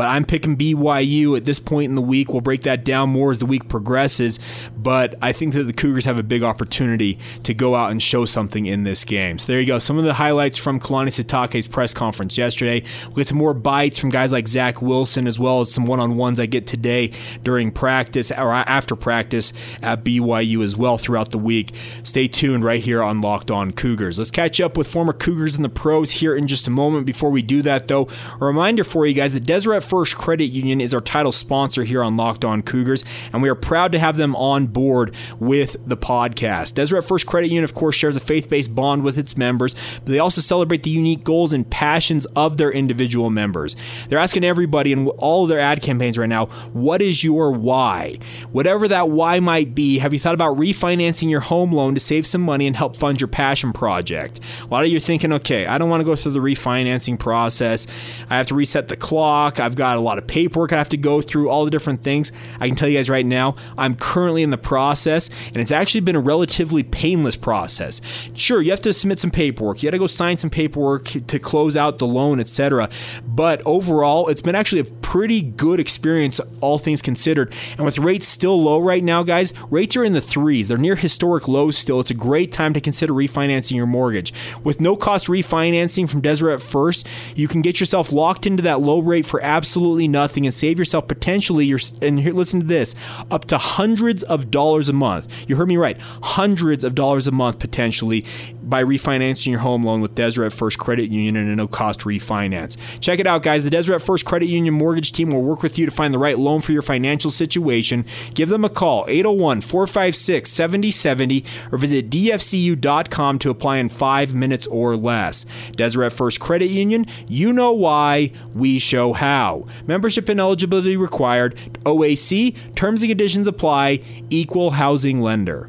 but 0.00 0.08
I'm 0.08 0.24
picking 0.24 0.56
BYU 0.56 1.36
at 1.36 1.44
this 1.44 1.60
point 1.60 1.90
in 1.90 1.94
the 1.94 2.00
week. 2.00 2.32
We'll 2.32 2.40
break 2.40 2.62
that 2.62 2.86
down 2.86 3.10
more 3.10 3.32
as 3.32 3.38
the 3.38 3.44
week 3.44 3.68
progresses, 3.68 4.40
but 4.74 5.14
I 5.20 5.32
think 5.32 5.52
that 5.52 5.64
the 5.64 5.74
Cougars 5.74 6.06
have 6.06 6.18
a 6.18 6.22
big 6.22 6.42
opportunity 6.42 7.18
to 7.42 7.52
go 7.52 7.74
out 7.74 7.90
and 7.90 8.02
show 8.02 8.24
something 8.24 8.64
in 8.64 8.84
this 8.84 9.04
game. 9.04 9.38
So 9.38 9.48
there 9.48 9.60
you 9.60 9.66
go. 9.66 9.78
Some 9.78 9.98
of 9.98 10.04
the 10.04 10.14
highlights 10.14 10.56
from 10.56 10.80
Kalani 10.80 11.08
Sitake's 11.08 11.66
press 11.66 11.92
conference 11.92 12.38
yesterday. 12.38 12.82
We'll 13.08 13.16
get 13.16 13.26
to 13.26 13.34
more 13.34 13.52
bites 13.52 13.98
from 13.98 14.08
guys 14.08 14.32
like 14.32 14.48
Zach 14.48 14.80
Wilson 14.80 15.26
as 15.26 15.38
well 15.38 15.60
as 15.60 15.70
some 15.70 15.84
one-on-ones 15.84 16.40
I 16.40 16.46
get 16.46 16.66
today 16.66 17.12
during 17.42 17.70
practice 17.70 18.32
or 18.32 18.54
after 18.54 18.96
practice 18.96 19.52
at 19.82 20.02
BYU 20.02 20.64
as 20.64 20.78
well 20.78 20.96
throughout 20.96 21.30
the 21.30 21.36
week. 21.36 21.74
Stay 22.04 22.26
tuned 22.26 22.64
right 22.64 22.82
here 22.82 23.02
on 23.02 23.20
Locked 23.20 23.50
On 23.50 23.70
Cougars. 23.70 24.18
Let's 24.18 24.30
catch 24.30 24.62
up 24.62 24.78
with 24.78 24.88
former 24.88 25.12
Cougars 25.12 25.56
and 25.56 25.64
the 25.66 25.68
pros 25.68 26.10
here 26.10 26.34
in 26.34 26.46
just 26.46 26.68
a 26.68 26.70
moment. 26.70 27.04
Before 27.04 27.28
we 27.28 27.42
do 27.42 27.60
that, 27.60 27.86
though, 27.86 28.08
a 28.40 28.46
reminder 28.46 28.82
for 28.82 29.04
you 29.04 29.12
guys 29.12 29.34
that 29.34 29.44
Deseret 29.44 29.89
First 29.90 30.16
Credit 30.16 30.44
Union 30.44 30.80
is 30.80 30.94
our 30.94 31.00
title 31.00 31.32
sponsor 31.32 31.82
here 31.82 32.00
on 32.00 32.16
Locked 32.16 32.44
On 32.44 32.62
Cougars, 32.62 33.04
and 33.32 33.42
we 33.42 33.48
are 33.48 33.56
proud 33.56 33.90
to 33.90 33.98
have 33.98 34.16
them 34.16 34.36
on 34.36 34.68
board 34.68 35.12
with 35.40 35.76
the 35.84 35.96
podcast. 35.96 36.74
Deseret 36.74 37.02
First 37.02 37.26
Credit 37.26 37.48
Union, 37.48 37.64
of 37.64 37.74
course, 37.74 37.96
shares 37.96 38.14
a 38.14 38.20
faith 38.20 38.48
based 38.48 38.72
bond 38.72 39.02
with 39.02 39.18
its 39.18 39.36
members, 39.36 39.74
but 39.96 40.06
they 40.06 40.20
also 40.20 40.40
celebrate 40.40 40.84
the 40.84 40.90
unique 40.90 41.24
goals 41.24 41.52
and 41.52 41.68
passions 41.68 42.24
of 42.36 42.56
their 42.56 42.70
individual 42.70 43.30
members. 43.30 43.74
They're 44.08 44.20
asking 44.20 44.44
everybody 44.44 44.92
in 44.92 45.08
all 45.08 45.42
of 45.42 45.48
their 45.48 45.58
ad 45.58 45.82
campaigns 45.82 46.16
right 46.16 46.28
now, 46.28 46.46
what 46.72 47.02
is 47.02 47.24
your 47.24 47.50
why? 47.50 48.20
Whatever 48.52 48.86
that 48.86 49.10
why 49.10 49.40
might 49.40 49.74
be, 49.74 49.98
have 49.98 50.12
you 50.12 50.20
thought 50.20 50.34
about 50.34 50.56
refinancing 50.56 51.28
your 51.28 51.40
home 51.40 51.72
loan 51.72 51.94
to 51.94 52.00
save 52.00 52.28
some 52.28 52.42
money 52.42 52.68
and 52.68 52.76
help 52.76 52.94
fund 52.94 53.20
your 53.20 53.26
passion 53.26 53.72
project? 53.72 54.38
A 54.62 54.66
lot 54.68 54.84
of 54.84 54.90
you 54.90 54.98
are 54.98 55.00
thinking, 55.00 55.32
okay, 55.32 55.66
I 55.66 55.78
don't 55.78 55.90
want 55.90 56.00
to 56.00 56.04
go 56.04 56.14
through 56.14 56.30
the 56.30 56.38
refinancing 56.38 57.18
process. 57.18 57.88
I 58.28 58.36
have 58.36 58.46
to 58.46 58.54
reset 58.54 58.86
the 58.86 58.96
clock. 58.96 59.58
I've 59.58 59.79
got 59.80 59.96
a 59.96 60.00
lot 60.00 60.18
of 60.18 60.26
paperwork 60.26 60.74
I 60.74 60.76
have 60.76 60.90
to 60.90 60.98
go 60.98 61.22
through, 61.22 61.48
all 61.48 61.64
the 61.64 61.70
different 61.70 62.02
things. 62.02 62.32
I 62.60 62.68
can 62.68 62.76
tell 62.76 62.86
you 62.86 62.98
guys 62.98 63.08
right 63.08 63.24
now, 63.24 63.56
I'm 63.78 63.96
currently 63.96 64.42
in 64.42 64.50
the 64.50 64.58
process, 64.58 65.30
and 65.46 65.56
it's 65.56 65.70
actually 65.70 66.02
been 66.02 66.16
a 66.16 66.20
relatively 66.20 66.82
painless 66.82 67.34
process. 67.34 68.02
Sure, 68.34 68.60
you 68.60 68.72
have 68.72 68.80
to 68.80 68.92
submit 68.92 69.18
some 69.18 69.30
paperwork, 69.30 69.82
you 69.82 69.86
got 69.86 69.92
to 69.92 69.98
go 69.98 70.06
sign 70.06 70.36
some 70.36 70.50
paperwork 70.50 71.04
to 71.26 71.38
close 71.38 71.78
out 71.78 71.96
the 71.96 72.06
loan, 72.06 72.40
etc. 72.40 72.90
But 73.26 73.62
overall, 73.64 74.28
it's 74.28 74.42
been 74.42 74.54
actually 74.54 74.82
a 74.82 74.84
pretty 74.84 75.40
good 75.40 75.80
experience, 75.80 76.40
all 76.60 76.78
things 76.78 77.00
considered. 77.00 77.54
And 77.78 77.86
with 77.86 77.98
rates 77.98 78.28
still 78.28 78.62
low 78.62 78.78
right 78.78 79.02
now, 79.02 79.22
guys, 79.22 79.54
rates 79.70 79.96
are 79.96 80.04
in 80.04 80.12
the 80.12 80.20
threes. 80.20 80.68
They're 80.68 80.76
near 80.76 80.94
historic 80.94 81.48
lows 81.48 81.78
still. 81.78 82.00
It's 82.00 82.10
a 82.10 82.14
great 82.14 82.52
time 82.52 82.74
to 82.74 82.80
consider 82.82 83.14
refinancing 83.14 83.76
your 83.76 83.86
mortgage. 83.86 84.34
With 84.62 84.80
no 84.80 84.94
cost 84.94 85.26
refinancing 85.26 86.08
from 86.08 86.20
Deseret 86.20 86.60
First, 86.60 87.08
you 87.34 87.48
can 87.48 87.62
get 87.62 87.80
yourself 87.80 88.12
locked 88.12 88.46
into 88.46 88.62
that 88.64 88.82
low 88.82 89.00
rate 89.00 89.24
for 89.24 89.40
absolutely 89.60 90.08
nothing 90.08 90.46
and 90.46 90.54
save 90.54 90.78
yourself 90.78 91.06
potentially 91.06 91.66
your 91.66 91.78
and 92.00 92.18
here, 92.18 92.32
listen 92.32 92.60
to 92.60 92.66
this 92.66 92.94
up 93.30 93.44
to 93.44 93.58
hundreds 93.58 94.22
of 94.22 94.50
dollars 94.50 94.88
a 94.88 94.92
month. 94.94 95.28
You 95.46 95.56
heard 95.56 95.68
me 95.68 95.76
right, 95.76 96.00
hundreds 96.22 96.82
of 96.82 96.94
dollars 96.94 97.26
a 97.26 97.30
month 97.30 97.58
potentially 97.58 98.24
by 98.70 98.84
refinancing 98.84 99.48
your 99.48 99.60
home 99.60 99.84
loan 99.84 100.00
with 100.00 100.14
Deseret 100.14 100.52
First 100.52 100.78
Credit 100.78 101.10
Union 101.10 101.36
and 101.36 101.50
a 101.50 101.56
no 101.56 101.66
cost 101.68 102.00
refinance. 102.00 102.76
Check 103.00 103.18
it 103.18 103.26
out, 103.26 103.42
guys. 103.42 103.64
The 103.64 103.70
Deseret 103.70 104.00
First 104.00 104.24
Credit 104.24 104.46
Union 104.46 104.72
mortgage 104.74 105.12
team 105.12 105.30
will 105.30 105.42
work 105.42 105.62
with 105.62 105.78
you 105.78 105.84
to 105.84 105.92
find 105.92 106.14
the 106.14 106.18
right 106.18 106.38
loan 106.38 106.60
for 106.60 106.72
your 106.72 106.82
financial 106.82 107.30
situation. 107.30 108.04
Give 108.34 108.48
them 108.48 108.64
a 108.64 108.70
call 108.70 109.04
801 109.08 109.60
456 109.60 110.50
7070 110.50 111.44
or 111.72 111.78
visit 111.78 112.08
dfcu.com 112.08 113.38
to 113.40 113.50
apply 113.50 113.78
in 113.78 113.88
five 113.88 114.34
minutes 114.34 114.66
or 114.68 114.96
less. 114.96 115.44
Deseret 115.72 116.12
First 116.12 116.40
Credit 116.40 116.70
Union, 116.70 117.06
you 117.26 117.52
know 117.52 117.72
why, 117.72 118.30
we 118.54 118.78
show 118.78 119.12
how. 119.12 119.66
Membership 119.86 120.28
and 120.28 120.38
eligibility 120.38 120.96
required. 120.96 121.56
OAC, 121.84 122.56
terms 122.76 123.02
and 123.02 123.10
conditions 123.10 123.46
apply. 123.46 124.02
Equal 124.30 124.70
housing 124.70 125.20
lender. 125.20 125.68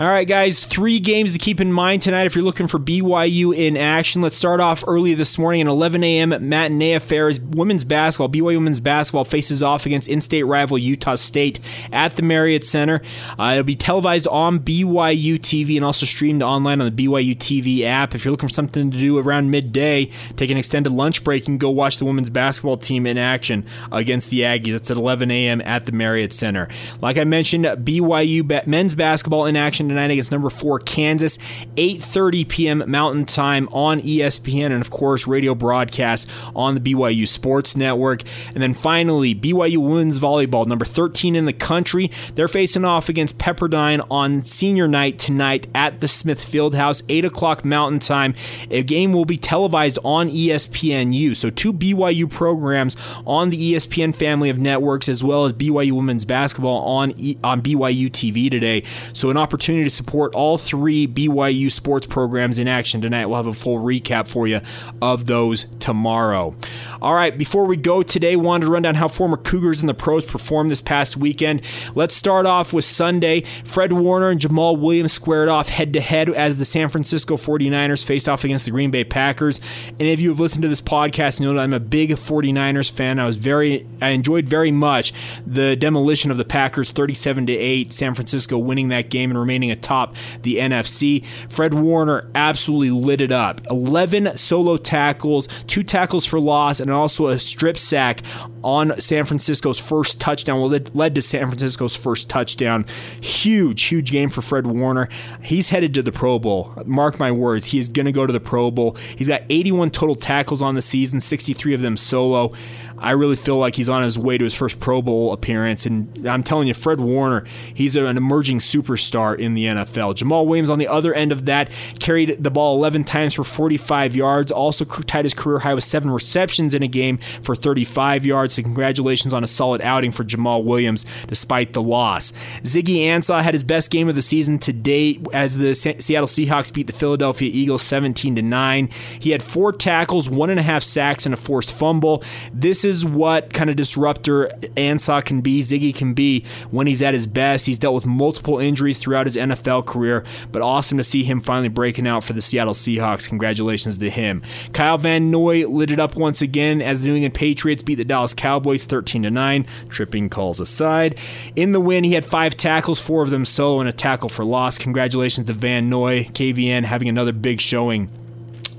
All 0.00 0.06
right, 0.06 0.26
guys, 0.26 0.64
three 0.64 0.98
games 0.98 1.34
to 1.34 1.38
keep 1.38 1.60
in 1.60 1.74
mind 1.74 2.00
tonight 2.00 2.24
if 2.24 2.34
you're 2.34 2.42
looking 2.42 2.66
for 2.66 2.78
BYU 2.78 3.54
in 3.54 3.76
action. 3.76 4.22
Let's 4.22 4.34
start 4.34 4.58
off 4.58 4.82
early 4.86 5.12
this 5.12 5.36
morning 5.36 5.60
at 5.60 5.66
11 5.66 6.02
a.m. 6.02 6.48
matinee 6.48 6.94
affair 6.94 7.28
as 7.28 7.38
women's 7.38 7.84
basketball, 7.84 8.30
BYU 8.30 8.54
women's 8.54 8.80
basketball 8.80 9.24
faces 9.24 9.62
off 9.62 9.84
against 9.84 10.08
in-state 10.08 10.44
rival 10.44 10.78
Utah 10.78 11.16
State 11.16 11.60
at 11.92 12.16
the 12.16 12.22
Marriott 12.22 12.64
Center. 12.64 13.02
Uh, 13.38 13.50
it'll 13.52 13.64
be 13.64 13.76
televised 13.76 14.26
on 14.28 14.60
BYU 14.60 15.38
TV 15.38 15.76
and 15.76 15.84
also 15.84 16.06
streamed 16.06 16.42
online 16.42 16.80
on 16.80 16.96
the 16.96 17.06
BYU 17.06 17.36
TV 17.36 17.82
app. 17.82 18.14
If 18.14 18.24
you're 18.24 18.32
looking 18.32 18.48
for 18.48 18.54
something 18.54 18.90
to 18.90 18.96
do 18.96 19.18
around 19.18 19.50
midday, 19.50 20.10
take 20.34 20.48
an 20.48 20.56
extended 20.56 20.92
lunch 20.92 21.22
break 21.24 21.46
and 21.46 21.60
go 21.60 21.68
watch 21.68 21.98
the 21.98 22.06
women's 22.06 22.30
basketball 22.30 22.78
team 22.78 23.04
in 23.06 23.18
action 23.18 23.66
against 23.92 24.30
the 24.30 24.40
Aggies. 24.40 24.72
That's 24.72 24.90
at 24.90 24.96
11 24.96 25.30
a.m. 25.30 25.60
at 25.60 25.84
the 25.84 25.92
Marriott 25.92 26.32
Center. 26.32 26.68
Like 27.02 27.18
I 27.18 27.24
mentioned, 27.24 27.66
BYU 27.66 28.66
men's 28.66 28.94
basketball 28.94 29.44
in 29.44 29.56
action 29.56 29.89
tonight 29.90 30.10
against 30.10 30.32
number 30.32 30.50
four 30.50 30.78
Kansas, 30.78 31.38
8:30 31.76 32.48
p.m. 32.48 32.84
Mountain 32.86 33.26
Time 33.26 33.68
on 33.72 34.00
ESPN, 34.00 34.66
and 34.66 34.80
of 34.80 34.90
course 34.90 35.26
radio 35.26 35.54
broadcast 35.54 36.30
on 36.54 36.74
the 36.74 36.80
BYU 36.80 37.26
Sports 37.28 37.76
Network. 37.76 38.22
And 38.54 38.62
then 38.62 38.74
finally, 38.74 39.34
BYU 39.34 39.78
women's 39.78 40.18
volleyball, 40.18 40.66
number 40.66 40.84
13 40.84 41.36
in 41.36 41.44
the 41.44 41.52
country, 41.52 42.10
they're 42.34 42.48
facing 42.48 42.84
off 42.84 43.08
against 43.08 43.38
Pepperdine 43.38 44.06
on 44.10 44.42
senior 44.42 44.88
night 44.88 45.18
tonight 45.18 45.66
at 45.74 46.00
the 46.00 46.08
Smith 46.08 46.40
Fieldhouse, 46.40 47.02
8 47.08 47.24
o'clock 47.24 47.64
Mountain 47.64 48.00
Time. 48.00 48.34
A 48.70 48.82
game 48.82 49.12
will 49.12 49.24
be 49.24 49.36
televised 49.36 49.98
on 50.04 50.30
ESPNU. 50.30 51.36
So 51.36 51.50
two 51.50 51.72
BYU 51.72 52.30
programs 52.30 52.96
on 53.26 53.50
the 53.50 53.74
ESPN 53.74 54.14
family 54.14 54.50
of 54.50 54.58
networks, 54.58 55.08
as 55.08 55.24
well 55.24 55.44
as 55.44 55.52
BYU 55.52 55.92
women's 55.92 56.24
basketball 56.24 56.82
on 56.82 57.10
on 57.42 57.62
BYU 57.62 58.10
TV 58.10 58.50
today. 58.50 58.82
So 59.12 59.30
an 59.30 59.36
opportunity 59.36 59.79
opportunity 59.80 59.90
to 59.90 59.94
support 59.94 60.34
all 60.34 60.58
three 60.58 61.06
BYU 61.06 61.70
sports 61.70 62.06
programs 62.06 62.58
in 62.58 62.68
action 62.68 63.00
tonight. 63.00 63.26
We'll 63.26 63.36
have 63.36 63.46
a 63.46 63.52
full 63.52 63.78
recap 63.78 64.28
for 64.28 64.46
you 64.46 64.60
of 65.00 65.26
those 65.26 65.66
tomorrow. 65.78 66.54
All 67.00 67.14
right, 67.14 67.36
before 67.36 67.64
we 67.64 67.76
go 67.76 68.02
today, 68.02 68.36
wanted 68.36 68.66
to 68.66 68.72
run 68.72 68.82
down 68.82 68.94
how 68.94 69.08
former 69.08 69.36
Cougars 69.36 69.80
and 69.80 69.88
the 69.88 69.94
pros 69.94 70.26
performed 70.26 70.70
this 70.70 70.80
past 70.80 71.16
weekend. 71.16 71.62
Let's 71.94 72.14
start 72.14 72.46
off 72.46 72.72
with 72.72 72.84
Sunday. 72.84 73.42
Fred 73.64 73.92
Warner 73.92 74.30
and 74.30 74.40
Jamaal 74.40 74.78
Williams 74.78 75.12
squared 75.12 75.48
off 75.48 75.68
head 75.68 75.92
to 75.94 76.00
head 76.00 76.28
as 76.28 76.58
the 76.58 76.64
San 76.64 76.88
Francisco 76.88 77.36
49ers 77.36 78.04
faced 78.04 78.28
off 78.28 78.44
against 78.44 78.66
the 78.66 78.70
Green 78.70 78.90
Bay 78.90 79.04
Packers. 79.04 79.60
And 79.86 80.02
if 80.02 80.20
you 80.20 80.28
have 80.28 80.40
listened 80.40 80.62
to 80.62 80.68
this 80.68 80.82
podcast, 80.82 81.40
you 81.40 81.46
know 81.46 81.54
that 81.54 81.62
I'm 81.62 81.72
a 81.72 81.80
big 81.80 82.10
49ers 82.10 82.90
fan. 82.90 83.18
I 83.18 83.24
was 83.24 83.36
very 83.36 83.86
I 84.02 84.10
enjoyed 84.10 84.48
very 84.48 84.70
much 84.70 85.12
the 85.46 85.76
demolition 85.76 86.30
of 86.30 86.36
the 86.36 86.44
Packers 86.44 86.90
37 86.90 87.46
to 87.46 87.52
8, 87.52 87.92
San 87.92 88.14
Francisco 88.14 88.58
winning 88.58 88.88
that 88.88 89.08
game 89.08 89.30
and 89.30 89.38
remaining 89.38 89.69
atop 89.70 90.14
the 90.42 90.56
NFC. 90.56 91.24
Fred 91.48 91.74
Warner 91.74 92.30
absolutely 92.34 92.90
lit 92.90 93.20
it 93.20 93.32
up. 93.32 93.60
11 93.70 94.36
solo 94.36 94.76
tackles, 94.76 95.48
two 95.66 95.82
tackles 95.82 96.26
for 96.26 96.40
loss, 96.40 96.80
and 96.80 96.90
also 96.90 97.28
a 97.28 97.38
strip 97.38 97.78
sack 97.78 98.22
on 98.62 98.98
San 99.00 99.24
Francisco's 99.24 99.78
first 99.78 100.20
touchdown. 100.20 100.60
Well, 100.60 100.72
it 100.74 100.94
led 100.94 101.14
to 101.14 101.22
San 101.22 101.46
Francisco's 101.46 101.96
first 101.96 102.28
touchdown. 102.28 102.84
Huge, 103.20 103.82
huge 103.84 104.10
game 104.10 104.28
for 104.28 104.42
Fred 104.42 104.66
Warner. 104.66 105.08
He's 105.42 105.68
headed 105.68 105.94
to 105.94 106.02
the 106.02 106.12
Pro 106.12 106.38
Bowl. 106.38 106.74
Mark 106.84 107.18
my 107.18 107.32
words, 107.32 107.66
he 107.66 107.78
is 107.78 107.88
going 107.88 108.06
to 108.06 108.12
go 108.12 108.26
to 108.26 108.32
the 108.32 108.40
Pro 108.40 108.70
Bowl. 108.70 108.96
He's 109.16 109.28
got 109.28 109.42
81 109.48 109.90
total 109.90 110.14
tackles 110.14 110.62
on 110.62 110.74
the 110.74 110.82
season, 110.82 111.20
63 111.20 111.74
of 111.74 111.80
them 111.80 111.96
solo. 111.96 112.52
I 113.00 113.12
really 113.12 113.36
feel 113.36 113.56
like 113.56 113.74
he's 113.74 113.88
on 113.88 114.02
his 114.02 114.18
way 114.18 114.36
to 114.36 114.44
his 114.44 114.54
first 114.54 114.78
Pro 114.78 115.00
Bowl 115.00 115.32
appearance. 115.32 115.86
And 115.86 116.28
I'm 116.28 116.42
telling 116.42 116.68
you, 116.68 116.74
Fred 116.74 117.00
Warner, 117.00 117.44
he's 117.72 117.96
an 117.96 118.16
emerging 118.16 118.58
superstar 118.58 119.38
in 119.38 119.54
the 119.54 119.64
NFL. 119.64 120.14
Jamaal 120.16 120.46
Williams 120.46 120.70
on 120.70 120.78
the 120.78 120.88
other 120.88 121.14
end 121.14 121.32
of 121.32 121.46
that 121.46 121.70
carried 121.98 122.42
the 122.42 122.50
ball 122.50 122.76
11 122.76 123.04
times 123.04 123.34
for 123.34 123.44
45 123.44 124.14
yards, 124.14 124.52
also 124.52 124.84
tied 124.84 125.24
his 125.24 125.34
career 125.34 125.60
high 125.60 125.74
with 125.74 125.84
seven 125.84 126.10
receptions 126.10 126.74
in 126.74 126.82
a 126.82 126.88
game 126.88 127.18
for 127.42 127.54
35 127.54 128.26
yards. 128.26 128.54
So 128.54 128.62
congratulations 128.62 129.32
on 129.32 129.44
a 129.44 129.46
solid 129.46 129.80
outing 129.80 130.12
for 130.12 130.24
Jamaal 130.24 130.64
Williams 130.64 131.06
despite 131.26 131.72
the 131.72 131.82
loss. 131.82 132.32
Ziggy 132.62 132.98
Ansah 133.06 133.42
had 133.42 133.54
his 133.54 133.62
best 133.62 133.90
game 133.90 134.08
of 134.08 134.14
the 134.14 134.22
season 134.22 134.58
to 134.60 134.72
date 134.72 135.26
as 135.32 135.56
the 135.56 135.74
Seattle 135.74 136.28
Seahawks 136.28 136.72
beat 136.72 136.86
the 136.86 136.92
Philadelphia 136.92 137.50
Eagles 137.52 137.82
17 137.82 138.36
to 138.36 138.42
9. 138.42 138.88
He 139.18 139.30
had 139.30 139.42
four 139.42 139.72
tackles, 139.72 140.28
one 140.28 140.50
and 140.50 140.60
a 140.60 140.62
half 140.62 140.82
sacks, 140.82 141.24
and 141.24 141.32
a 141.32 141.36
forced 141.36 141.72
fumble. 141.72 142.22
This 142.52 142.84
is 142.84 142.89
what 143.04 143.52
kind 143.52 143.70
of 143.70 143.76
disruptor 143.76 144.48
Ansah 144.76 145.24
can 145.24 145.40
be, 145.40 145.60
Ziggy 145.60 145.94
can 145.94 146.14
be 146.14 146.44
when 146.70 146.86
he's 146.86 147.02
at 147.02 147.14
his 147.14 147.26
best. 147.26 147.66
He's 147.66 147.78
dealt 147.78 147.94
with 147.94 148.06
multiple 148.06 148.58
injuries 148.58 148.98
throughout 148.98 149.26
his 149.26 149.36
NFL 149.36 149.86
career, 149.86 150.24
but 150.52 150.62
awesome 150.62 150.98
to 150.98 151.04
see 151.04 151.24
him 151.24 151.40
finally 151.40 151.68
breaking 151.68 152.06
out 152.06 152.24
for 152.24 152.32
the 152.32 152.40
Seattle 152.40 152.74
Seahawks. 152.74 153.28
Congratulations 153.28 153.98
to 153.98 154.10
him. 154.10 154.42
Kyle 154.72 154.98
Van 154.98 155.30
Noy 155.30 155.66
lit 155.66 155.90
it 155.90 156.00
up 156.00 156.16
once 156.16 156.42
again 156.42 156.82
as 156.82 157.00
the 157.00 157.08
New 157.08 157.14
England 157.16 157.34
Patriots 157.34 157.82
beat 157.82 157.96
the 157.96 158.04
Dallas 158.04 158.34
Cowboys 158.34 158.84
13 158.84 159.22
to 159.22 159.30
9. 159.30 159.66
Tripping 159.88 160.28
calls 160.28 160.60
aside. 160.60 161.18
In 161.56 161.72
the 161.72 161.80
win, 161.80 162.04
he 162.04 162.14
had 162.14 162.24
five 162.24 162.56
tackles, 162.56 163.00
four 163.00 163.22
of 163.22 163.30
them 163.30 163.44
solo, 163.44 163.80
and 163.80 163.88
a 163.88 163.92
tackle 163.92 164.28
for 164.28 164.44
loss. 164.44 164.78
Congratulations 164.78 165.46
to 165.46 165.52
Van 165.52 165.88
Noy, 165.88 166.24
KVN 166.24 166.84
having 166.84 167.08
another 167.08 167.32
big 167.32 167.60
showing 167.60 168.08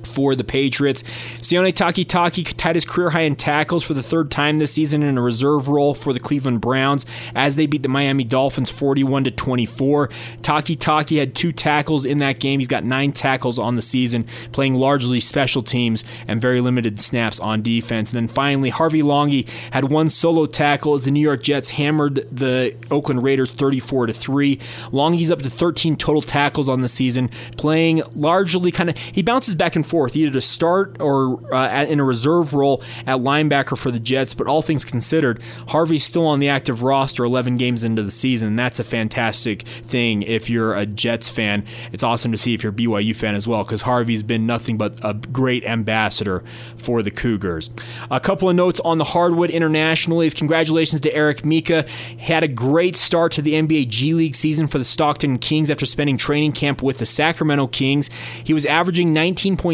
for 0.06 0.36
the 0.36 0.44
Patriots. 0.44 1.04
Sione 1.40 1.74
Takitaki 1.74 2.54
tied 2.56 2.76
his 2.76 2.86
career 2.86 3.10
high 3.10 3.22
in 3.22 3.36
tackles 3.36 3.84
for 3.84 3.94
the 3.94 4.04
third 4.04 4.32
time 4.32 4.58
this 4.58 4.72
season 4.72 5.04
in 5.04 5.18
a 5.18 5.22
reserve 5.22 5.68
role 5.68 5.94
for 5.94 6.14
the 6.14 6.20
Cleveland 6.20 6.62
Browns 6.62 7.06
as 7.36 7.56
they 7.56 7.66
beat 7.66 7.84
the 7.84 7.90
Miami 7.90 8.24
Dolphins 8.24 8.70
41 8.70 9.26
to 9.26 9.32
24. 9.32 10.08
Takitaki 10.42 11.20
had 11.20 11.36
two 11.36 11.52
tackles 11.52 12.06
in 12.06 12.20
that 12.20 12.40
game. 12.40 12.60
He's 12.60 12.68
got 12.68 12.84
nine 12.84 13.12
tackles 13.12 13.60
on 13.60 13.76
the 13.76 13.82
season, 13.82 14.26
playing 14.52 14.76
largely 14.76 15.20
special 15.20 15.62
teams 15.62 16.04
and 16.28 16.42
very 16.42 16.62
limited 16.62 17.00
snaps 17.00 17.40
on 17.40 17.62
defense. 17.62 18.12
And 18.12 18.18
then 18.18 18.28
finally, 18.28 18.70
Harvey 18.70 19.02
Langi 19.02 19.48
had 19.72 19.86
one 19.86 20.10
solo 20.10 20.46
tackle 20.46 20.94
as 20.94 21.04
the 21.04 21.12
New 21.12 21.20
York 21.20 21.44
Jets 21.44 21.72
hammered 21.72 22.16
the 22.32 22.76
Oakland 22.90 23.24
Raiders 23.24 23.52
34 23.52 24.08
to 24.08 24.14
3. 24.14 24.58
Langi's 24.92 25.32
up 25.32 25.42
to 25.42 25.50
13 25.50 25.96
total 25.96 26.22
tackles 26.22 26.70
on 26.70 26.82
the 26.82 26.88
season, 26.88 27.30
playing 27.58 28.02
largely 28.16 28.72
kind 28.72 28.90
of 28.90 28.98
he 28.98 29.22
bounces 29.22 29.56
back 29.56 29.76
and 29.76 29.86
either 30.16 30.32
to 30.32 30.42
start 30.42 31.02
or 31.02 31.54
uh, 31.54 31.86
in 31.86 32.00
a 32.00 32.04
reserve 32.04 32.54
role 32.54 32.84
at 33.06 33.20
linebacker 33.20 33.78
for 33.78 33.92
the 33.92 34.00
Jets. 34.00 34.34
But 34.34 34.48
all 34.48 34.62
things 34.62 34.86
considered, 34.86 35.42
Harvey's 35.70 36.04
still 36.04 36.26
on 36.26 36.40
the 36.40 36.50
active 36.50 36.84
roster 36.84 37.24
11 37.24 37.58
games 37.58 37.84
into 37.84 38.04
the 38.04 38.12
season. 38.12 38.56
That's 38.56 38.80
a 38.80 38.84
fantastic 38.84 39.64
thing 39.64 40.24
if 40.24 40.50
you're 40.50 40.74
a 40.74 40.86
Jets 40.86 41.30
fan. 41.30 41.66
It's 41.92 42.04
awesome 42.04 42.32
to 42.32 42.38
see 42.38 42.54
if 42.54 42.64
you're 42.64 42.72
a 42.72 42.76
BYU 42.76 43.16
fan 43.16 43.36
as 43.36 43.48
well, 43.48 43.64
because 43.64 43.84
Harvey's 43.84 44.24
been 44.24 44.46
nothing 44.46 44.78
but 44.78 45.00
a 45.04 45.14
great 45.14 45.66
ambassador 45.66 46.44
for 46.78 47.02
the 47.04 47.12
Cougars. 47.12 47.70
A 48.10 48.20
couple 48.20 48.50
of 48.50 48.56
notes 48.56 48.80
on 48.82 48.98
the 48.98 49.04
hardwood 49.04 49.50
internationally 49.50 50.26
is 50.26 50.34
congratulations 50.34 51.02
to 51.02 51.14
Eric 51.14 51.46
Mika. 51.46 51.86
Had 52.18 52.44
a 52.44 52.48
great 52.48 52.96
start 52.96 53.32
to 53.34 53.42
the 53.42 53.54
NBA 53.54 53.90
G 53.90 54.14
League 54.14 54.36
season 54.36 54.68
for 54.68 54.78
the 54.78 54.86
Stockton 54.86 55.38
Kings 55.38 55.70
after 55.70 55.86
spending 55.86 56.18
training 56.18 56.52
camp 56.52 56.82
with 56.82 56.98
the 56.98 57.06
Sacramento 57.06 57.68
Kings. 57.68 58.10
He 58.44 58.54
was 58.54 58.66
averaging 58.66 59.14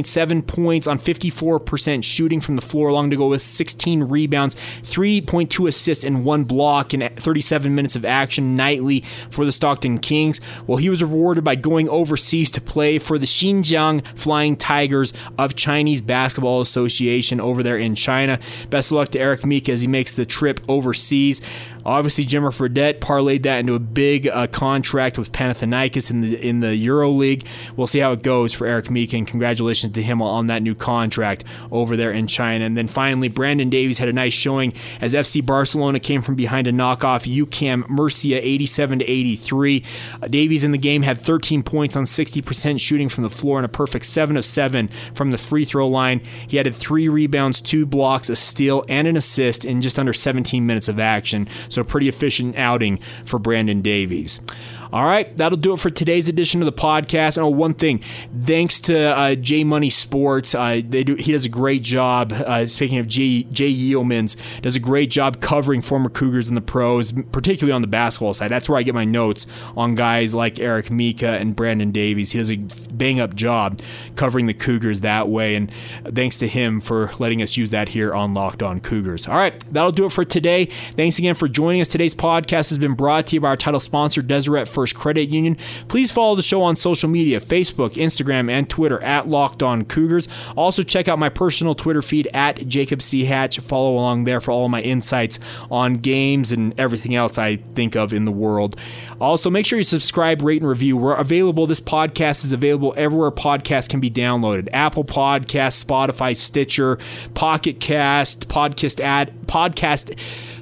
19.7 0.07 0.47
points 0.47 0.87
on 0.87 0.99
54% 0.99 2.03
shooting 2.03 2.39
from 2.39 2.55
the 2.55 2.61
floor, 2.61 2.89
along 2.89 3.09
to 3.11 3.17
go 3.17 3.27
with 3.27 3.41
16 3.41 4.03
rebounds, 4.03 4.55
3.2 4.83 5.67
assists, 5.67 6.03
and 6.03 6.23
one 6.25 6.43
block 6.43 6.93
in 6.93 7.07
37 7.15 7.73
minutes 7.73 7.95
of 7.95 8.05
action 8.05 8.55
nightly 8.55 9.01
for 9.29 9.45
the 9.45 9.51
Stockton 9.51 9.99
Kings. 9.99 10.39
Well, 10.65 10.77
he 10.77 10.89
was 10.89 11.03
rewarded 11.03 11.43
by 11.43 11.55
going 11.55 11.89
overseas 11.89 12.51
to 12.51 12.61
play 12.61 12.99
for 12.99 13.17
the 13.17 13.25
Xinjiang 13.25 14.05
Flying 14.17 14.55
Tigers 14.55 15.13
of 15.37 15.55
Chinese 15.55 16.01
Basketball 16.01 16.61
Association 16.61 17.39
over 17.41 17.63
there 17.63 17.77
in 17.77 17.95
China. 17.95 18.39
Best 18.69 18.91
of 18.91 18.97
luck 18.97 19.09
to 19.09 19.19
Eric 19.19 19.45
Mika 19.45 19.71
as 19.71 19.81
he 19.81 19.87
makes 19.87 20.11
the 20.11 20.25
trip 20.25 20.59
overseas. 20.67 21.41
Obviously, 21.87 22.25
Jimmer 22.25 22.51
Fredette 22.51 22.99
parlayed 22.99 23.43
that 23.43 23.59
into 23.59 23.73
a 23.73 23.79
big 23.79 24.27
uh, 24.27 24.45
contract 24.47 25.17
with 25.17 25.31
Panathinaikos 25.31 26.11
in 26.11 26.19
the 26.19 26.37
in 26.45 26.59
the 26.59 26.75
Euro 26.75 27.09
League. 27.09 27.47
We'll 27.77 27.87
see 27.87 27.99
how 27.99 28.11
it 28.11 28.23
goes 28.23 28.53
for 28.53 28.67
Eric 28.67 28.89
and 28.89 29.25
congratulations 29.25 29.93
to 29.93 30.03
him 30.03 30.21
on 30.21 30.47
that 30.47 30.61
new 30.61 30.75
contract 30.75 31.45
over 31.71 31.95
there 31.95 32.11
in 32.11 32.27
China. 32.27 32.65
And 32.65 32.75
then 32.75 32.87
finally, 32.87 33.29
Brandon 33.29 33.69
Davies 33.69 33.99
had 33.99 34.09
a 34.09 34.13
nice 34.13 34.33
showing 34.33 34.73
as 34.99 35.13
FC 35.13 35.45
Barcelona 35.45 36.01
came 36.01 36.21
from 36.21 36.35
behind 36.35 36.65
to 36.65 36.73
knock 36.73 37.05
off 37.05 37.23
UCAM 37.23 37.87
Murcia 37.87 38.45
87 38.45 38.99
to 38.99 39.05
83. 39.05 39.83
Uh, 40.21 40.27
Davies 40.27 40.65
in 40.65 40.71
the 40.71 40.77
game 40.77 41.03
had 41.03 41.17
13 41.17 41.61
points 41.61 41.95
on 41.95 42.03
60% 42.03 42.81
shooting 42.81 43.07
from 43.07 43.23
the 43.23 43.29
floor 43.29 43.59
and 43.59 43.65
a 43.65 43.69
perfect 43.69 44.05
7 44.05 44.35
of 44.35 44.43
7 44.43 44.89
from 45.13 45.31
the 45.31 45.37
free 45.37 45.63
throw 45.63 45.87
line. 45.87 46.19
He 46.47 46.59
added 46.59 46.75
three 46.75 47.07
rebounds, 47.07 47.61
two 47.61 47.85
blocks, 47.85 48.29
a 48.29 48.35
steal, 48.35 48.83
and 48.89 49.07
an 49.07 49.15
assist 49.15 49.63
in 49.63 49.79
just 49.79 49.97
under 49.97 50.11
17 50.11 50.65
minutes 50.65 50.89
of 50.89 50.99
action. 50.99 51.47
So, 51.69 51.76
pretty 51.83 52.07
efficient 52.07 52.55
outing 52.55 52.97
for 53.25 53.39
Brandon 53.39 53.81
Davies. 53.81 54.41
All 54.91 55.05
right, 55.05 55.35
that'll 55.35 55.57
do 55.57 55.73
it 55.73 55.79
for 55.79 55.89
today's 55.89 56.29
edition 56.29 56.61
of 56.61 56.65
the 56.65 56.71
podcast. 56.71 57.37
Oh, 57.37 57.49
one 57.49 57.73
thing, 57.73 58.01
thanks 58.43 58.79
to 58.81 58.97
uh, 58.97 59.35
J 59.35 59.63
Money 59.63 59.89
Sports, 59.89 60.55
uh, 60.55 60.81
do, 60.81 61.15
he 61.15 61.31
does 61.31 61.45
a 61.45 61.49
great 61.49 61.83
job. 61.83 62.31
Uh, 62.31 62.65
speaking 62.67 62.97
of 62.97 63.07
Jay, 63.07 63.43
Jay 63.43 63.73
Yeomans, 63.73 64.35
does 64.61 64.75
a 64.75 64.79
great 64.79 65.09
job 65.09 65.41
covering 65.41 65.81
former 65.81 66.09
Cougars 66.09 66.47
in 66.47 66.55
the 66.55 66.61
pros, 66.61 67.11
particularly 67.31 67.73
on 67.73 67.81
the 67.81 67.87
basketball 67.87 68.33
side. 68.33 68.49
That's 68.49 68.69
where 68.69 68.77
I 68.77 68.83
get 68.83 68.95
my 68.95 69.05
notes 69.05 69.45
on 69.75 69.95
guys 69.95 70.33
like 70.33 70.59
Eric 70.59 70.89
Mika 70.89 71.31
and 71.37 71.55
Brandon 71.55 71.91
Davies. 71.91 72.31
He 72.31 72.37
does 72.37 72.51
a 72.51 72.57
bang 72.93 73.19
up 73.19 73.35
job 73.35 73.81
covering 74.15 74.45
the 74.45 74.53
Cougars 74.53 75.01
that 75.01 75.27
way, 75.27 75.55
and 75.55 75.71
thanks 76.05 76.39
to 76.39 76.47
him 76.47 76.79
for 76.79 77.11
letting 77.19 77.41
us 77.41 77.57
use 77.57 77.71
that 77.71 77.89
here 77.89 78.13
on 78.13 78.33
Locked 78.33 78.63
On 78.63 78.79
Cougars. 78.79 79.27
All 79.27 79.35
right, 79.35 79.59
that'll 79.73 79.91
do 79.91 80.05
it 80.05 80.11
for 80.11 80.23
today. 80.23 80.65
Thanks 80.93 81.19
again 81.19 81.35
for 81.35 81.47
joining 81.47 81.81
us. 81.81 81.89
Today's 81.89 82.15
podcast 82.15 82.69
has 82.69 82.77
been 82.77 82.93
brought 82.93 83.27
to 83.27 83.35
you 83.35 83.41
by 83.41 83.49
our 83.49 83.57
title 83.57 83.79
sponsor, 83.79 84.21
Deseret 84.21 84.67
First 84.77 84.93
Credit 84.93 85.27
Union. 85.27 85.57
Please 85.87 86.11
follow 86.11 86.35
the 86.35 86.43
show 86.43 86.61
on 86.61 86.75
social 86.75 87.09
media 87.09 87.39
Facebook, 87.39 87.93
Instagram, 87.93 88.47
and 88.51 88.69
Twitter 88.69 89.03
at 89.03 89.27
Locked 89.27 89.63
On 89.63 89.83
Cougars. 89.83 90.27
Also, 90.55 90.83
check 90.83 91.07
out 91.07 91.17
my 91.17 91.29
personal 91.29 91.73
Twitter 91.73 92.03
feed 92.03 92.27
at 92.31 92.67
Jacob 92.67 93.01
C. 93.01 93.25
Hatch. 93.25 93.57
Follow 93.57 93.95
along 93.95 94.25
there 94.25 94.39
for 94.39 94.51
all 94.51 94.69
my 94.69 94.83
insights 94.83 95.39
on 95.71 95.95
games 95.95 96.51
and 96.51 96.79
everything 96.79 97.15
else 97.15 97.39
I 97.39 97.55
think 97.73 97.95
of 97.95 98.13
in 98.13 98.25
the 98.25 98.31
world. 98.31 98.75
Also, 99.19 99.49
make 99.49 99.65
sure 99.65 99.79
you 99.79 99.83
subscribe, 99.83 100.43
rate, 100.43 100.61
and 100.61 100.69
review. 100.69 100.95
We're 100.95 101.15
available. 101.15 101.65
This 101.65 101.81
podcast 101.81 102.45
is 102.45 102.51
available 102.51 102.93
everywhere 102.95 103.31
podcasts 103.31 103.89
can 103.89 103.99
be 103.99 104.11
downloaded 104.11 104.69
Apple 104.73 105.05
Podcasts, 105.05 105.83
Spotify, 105.83 106.37
Stitcher, 106.37 106.99
Pocket 107.33 107.79
Cast, 107.79 108.47
Podcast 108.47 108.99
Ad, 108.99 109.33
Podcast. 109.47 110.15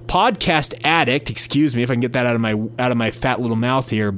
Podcast 0.07 0.79
Addict, 0.83 1.29
excuse 1.29 1.75
me 1.75 1.83
if 1.83 1.89
I 1.89 1.93
can 1.93 2.01
get 2.01 2.13
that 2.13 2.25
out 2.25 2.35
of 2.35 2.41
my 2.41 2.53
out 2.79 2.91
of 2.91 2.97
my 2.97 3.11
fat 3.11 3.41
little 3.41 3.55
mouth 3.55 3.89
here. 3.89 4.11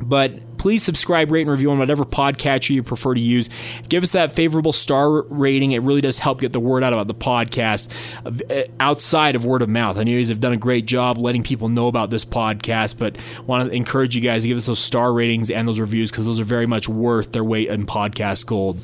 But 0.00 0.38
please 0.64 0.82
subscribe, 0.82 1.30
rate, 1.30 1.42
and 1.42 1.50
review 1.50 1.70
on 1.70 1.78
whatever 1.78 2.04
podcatcher 2.06 2.70
you 2.70 2.82
prefer 2.82 3.12
to 3.12 3.20
use. 3.20 3.50
Give 3.90 4.02
us 4.02 4.12
that 4.12 4.32
favorable 4.32 4.72
star 4.72 5.20
rating. 5.24 5.72
It 5.72 5.82
really 5.82 6.00
does 6.00 6.18
help 6.18 6.40
get 6.40 6.54
the 6.54 6.58
word 6.58 6.82
out 6.82 6.94
about 6.94 7.06
the 7.06 7.14
podcast 7.14 7.90
uh, 8.24 8.62
outside 8.80 9.36
of 9.36 9.44
word 9.44 9.60
of 9.60 9.68
mouth. 9.68 9.98
I 9.98 10.04
know 10.04 10.12
you 10.12 10.20
guys 10.20 10.30
have 10.30 10.40
done 10.40 10.54
a 10.54 10.56
great 10.56 10.86
job 10.86 11.18
letting 11.18 11.42
people 11.42 11.68
know 11.68 11.86
about 11.86 12.08
this 12.08 12.24
podcast, 12.24 12.96
but 12.96 13.18
want 13.46 13.68
to 13.68 13.76
encourage 13.76 14.16
you 14.16 14.22
guys 14.22 14.44
to 14.44 14.48
give 14.48 14.56
us 14.56 14.64
those 14.64 14.78
star 14.78 15.12
ratings 15.12 15.50
and 15.50 15.68
those 15.68 15.78
reviews 15.78 16.10
because 16.10 16.24
those 16.24 16.40
are 16.40 16.44
very 16.44 16.64
much 16.64 16.88
worth 16.88 17.32
their 17.32 17.44
weight 17.44 17.68
in 17.68 17.84
podcast 17.84 18.46
gold. 18.46 18.80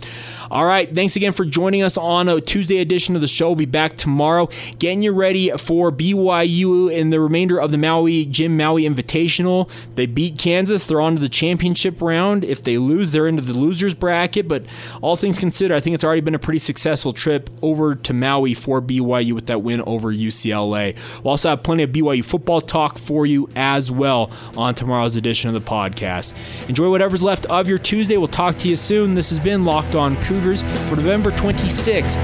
All 0.50 0.66
right, 0.66 0.94
thanks 0.94 1.16
again 1.16 1.32
for 1.32 1.46
joining 1.46 1.82
us 1.82 1.96
on 1.96 2.28
a 2.28 2.42
Tuesday 2.42 2.80
edition 2.80 3.14
of 3.14 3.22
the 3.22 3.26
show. 3.26 3.50
We'll 3.50 3.54
be 3.56 3.64
back 3.64 3.96
tomorrow, 3.96 4.50
getting 4.78 5.02
you 5.02 5.12
ready 5.12 5.50
for 5.52 5.90
BYU 5.90 6.92
in 6.92 7.08
the 7.08 7.20
remainder 7.20 7.58
of 7.58 7.70
the 7.70 7.78
Maui 7.78 8.26
Jim 8.26 8.56
Maui 8.58 8.82
Invitational. 8.82 9.70
They 9.94 10.04
beat 10.04 10.36
Kansas, 10.36 10.84
they're 10.84 11.00
on 11.00 11.14
to 11.16 11.22
the 11.22 11.28
championship 11.74 12.02
round. 12.02 12.44
If 12.44 12.62
they 12.62 12.78
lose, 12.78 13.10
they're 13.10 13.26
into 13.26 13.42
the 13.42 13.52
losers 13.52 13.94
bracket. 13.94 14.48
But 14.48 14.64
all 15.00 15.16
things 15.16 15.38
considered, 15.38 15.74
I 15.74 15.80
think 15.80 15.94
it's 15.94 16.04
already 16.04 16.20
been 16.20 16.34
a 16.34 16.38
pretty 16.38 16.58
successful 16.58 17.12
trip 17.12 17.50
over 17.62 17.94
to 17.94 18.12
Maui 18.12 18.54
for 18.54 18.82
BYU 18.82 19.32
with 19.32 19.46
that 19.46 19.62
win 19.62 19.82
over 19.82 20.12
UCLA. 20.12 20.96
We'll 21.22 21.32
also 21.32 21.50
have 21.50 21.62
plenty 21.62 21.82
of 21.82 21.90
BYU 21.90 22.24
football 22.24 22.60
talk 22.60 22.98
for 22.98 23.26
you 23.26 23.48
as 23.56 23.90
well 23.90 24.30
on 24.56 24.74
tomorrow's 24.74 25.16
edition 25.16 25.48
of 25.48 25.54
the 25.54 25.70
podcast. 25.70 26.34
Enjoy 26.68 26.90
whatever's 26.90 27.22
left 27.22 27.46
of 27.46 27.68
your 27.68 27.78
Tuesday. 27.78 28.16
We'll 28.16 28.28
talk 28.28 28.58
to 28.58 28.68
you 28.68 28.76
soon. 28.76 29.14
This 29.14 29.30
has 29.30 29.40
been 29.40 29.64
Locked 29.64 29.94
On 29.94 30.20
Cougars 30.22 30.62
for 30.88 30.96
November 30.96 31.30
26th, 31.30 32.16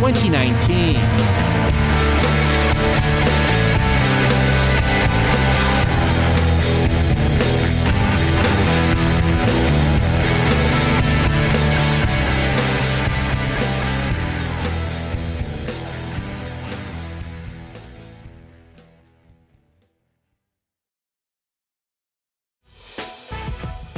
2019. 0.00 2.23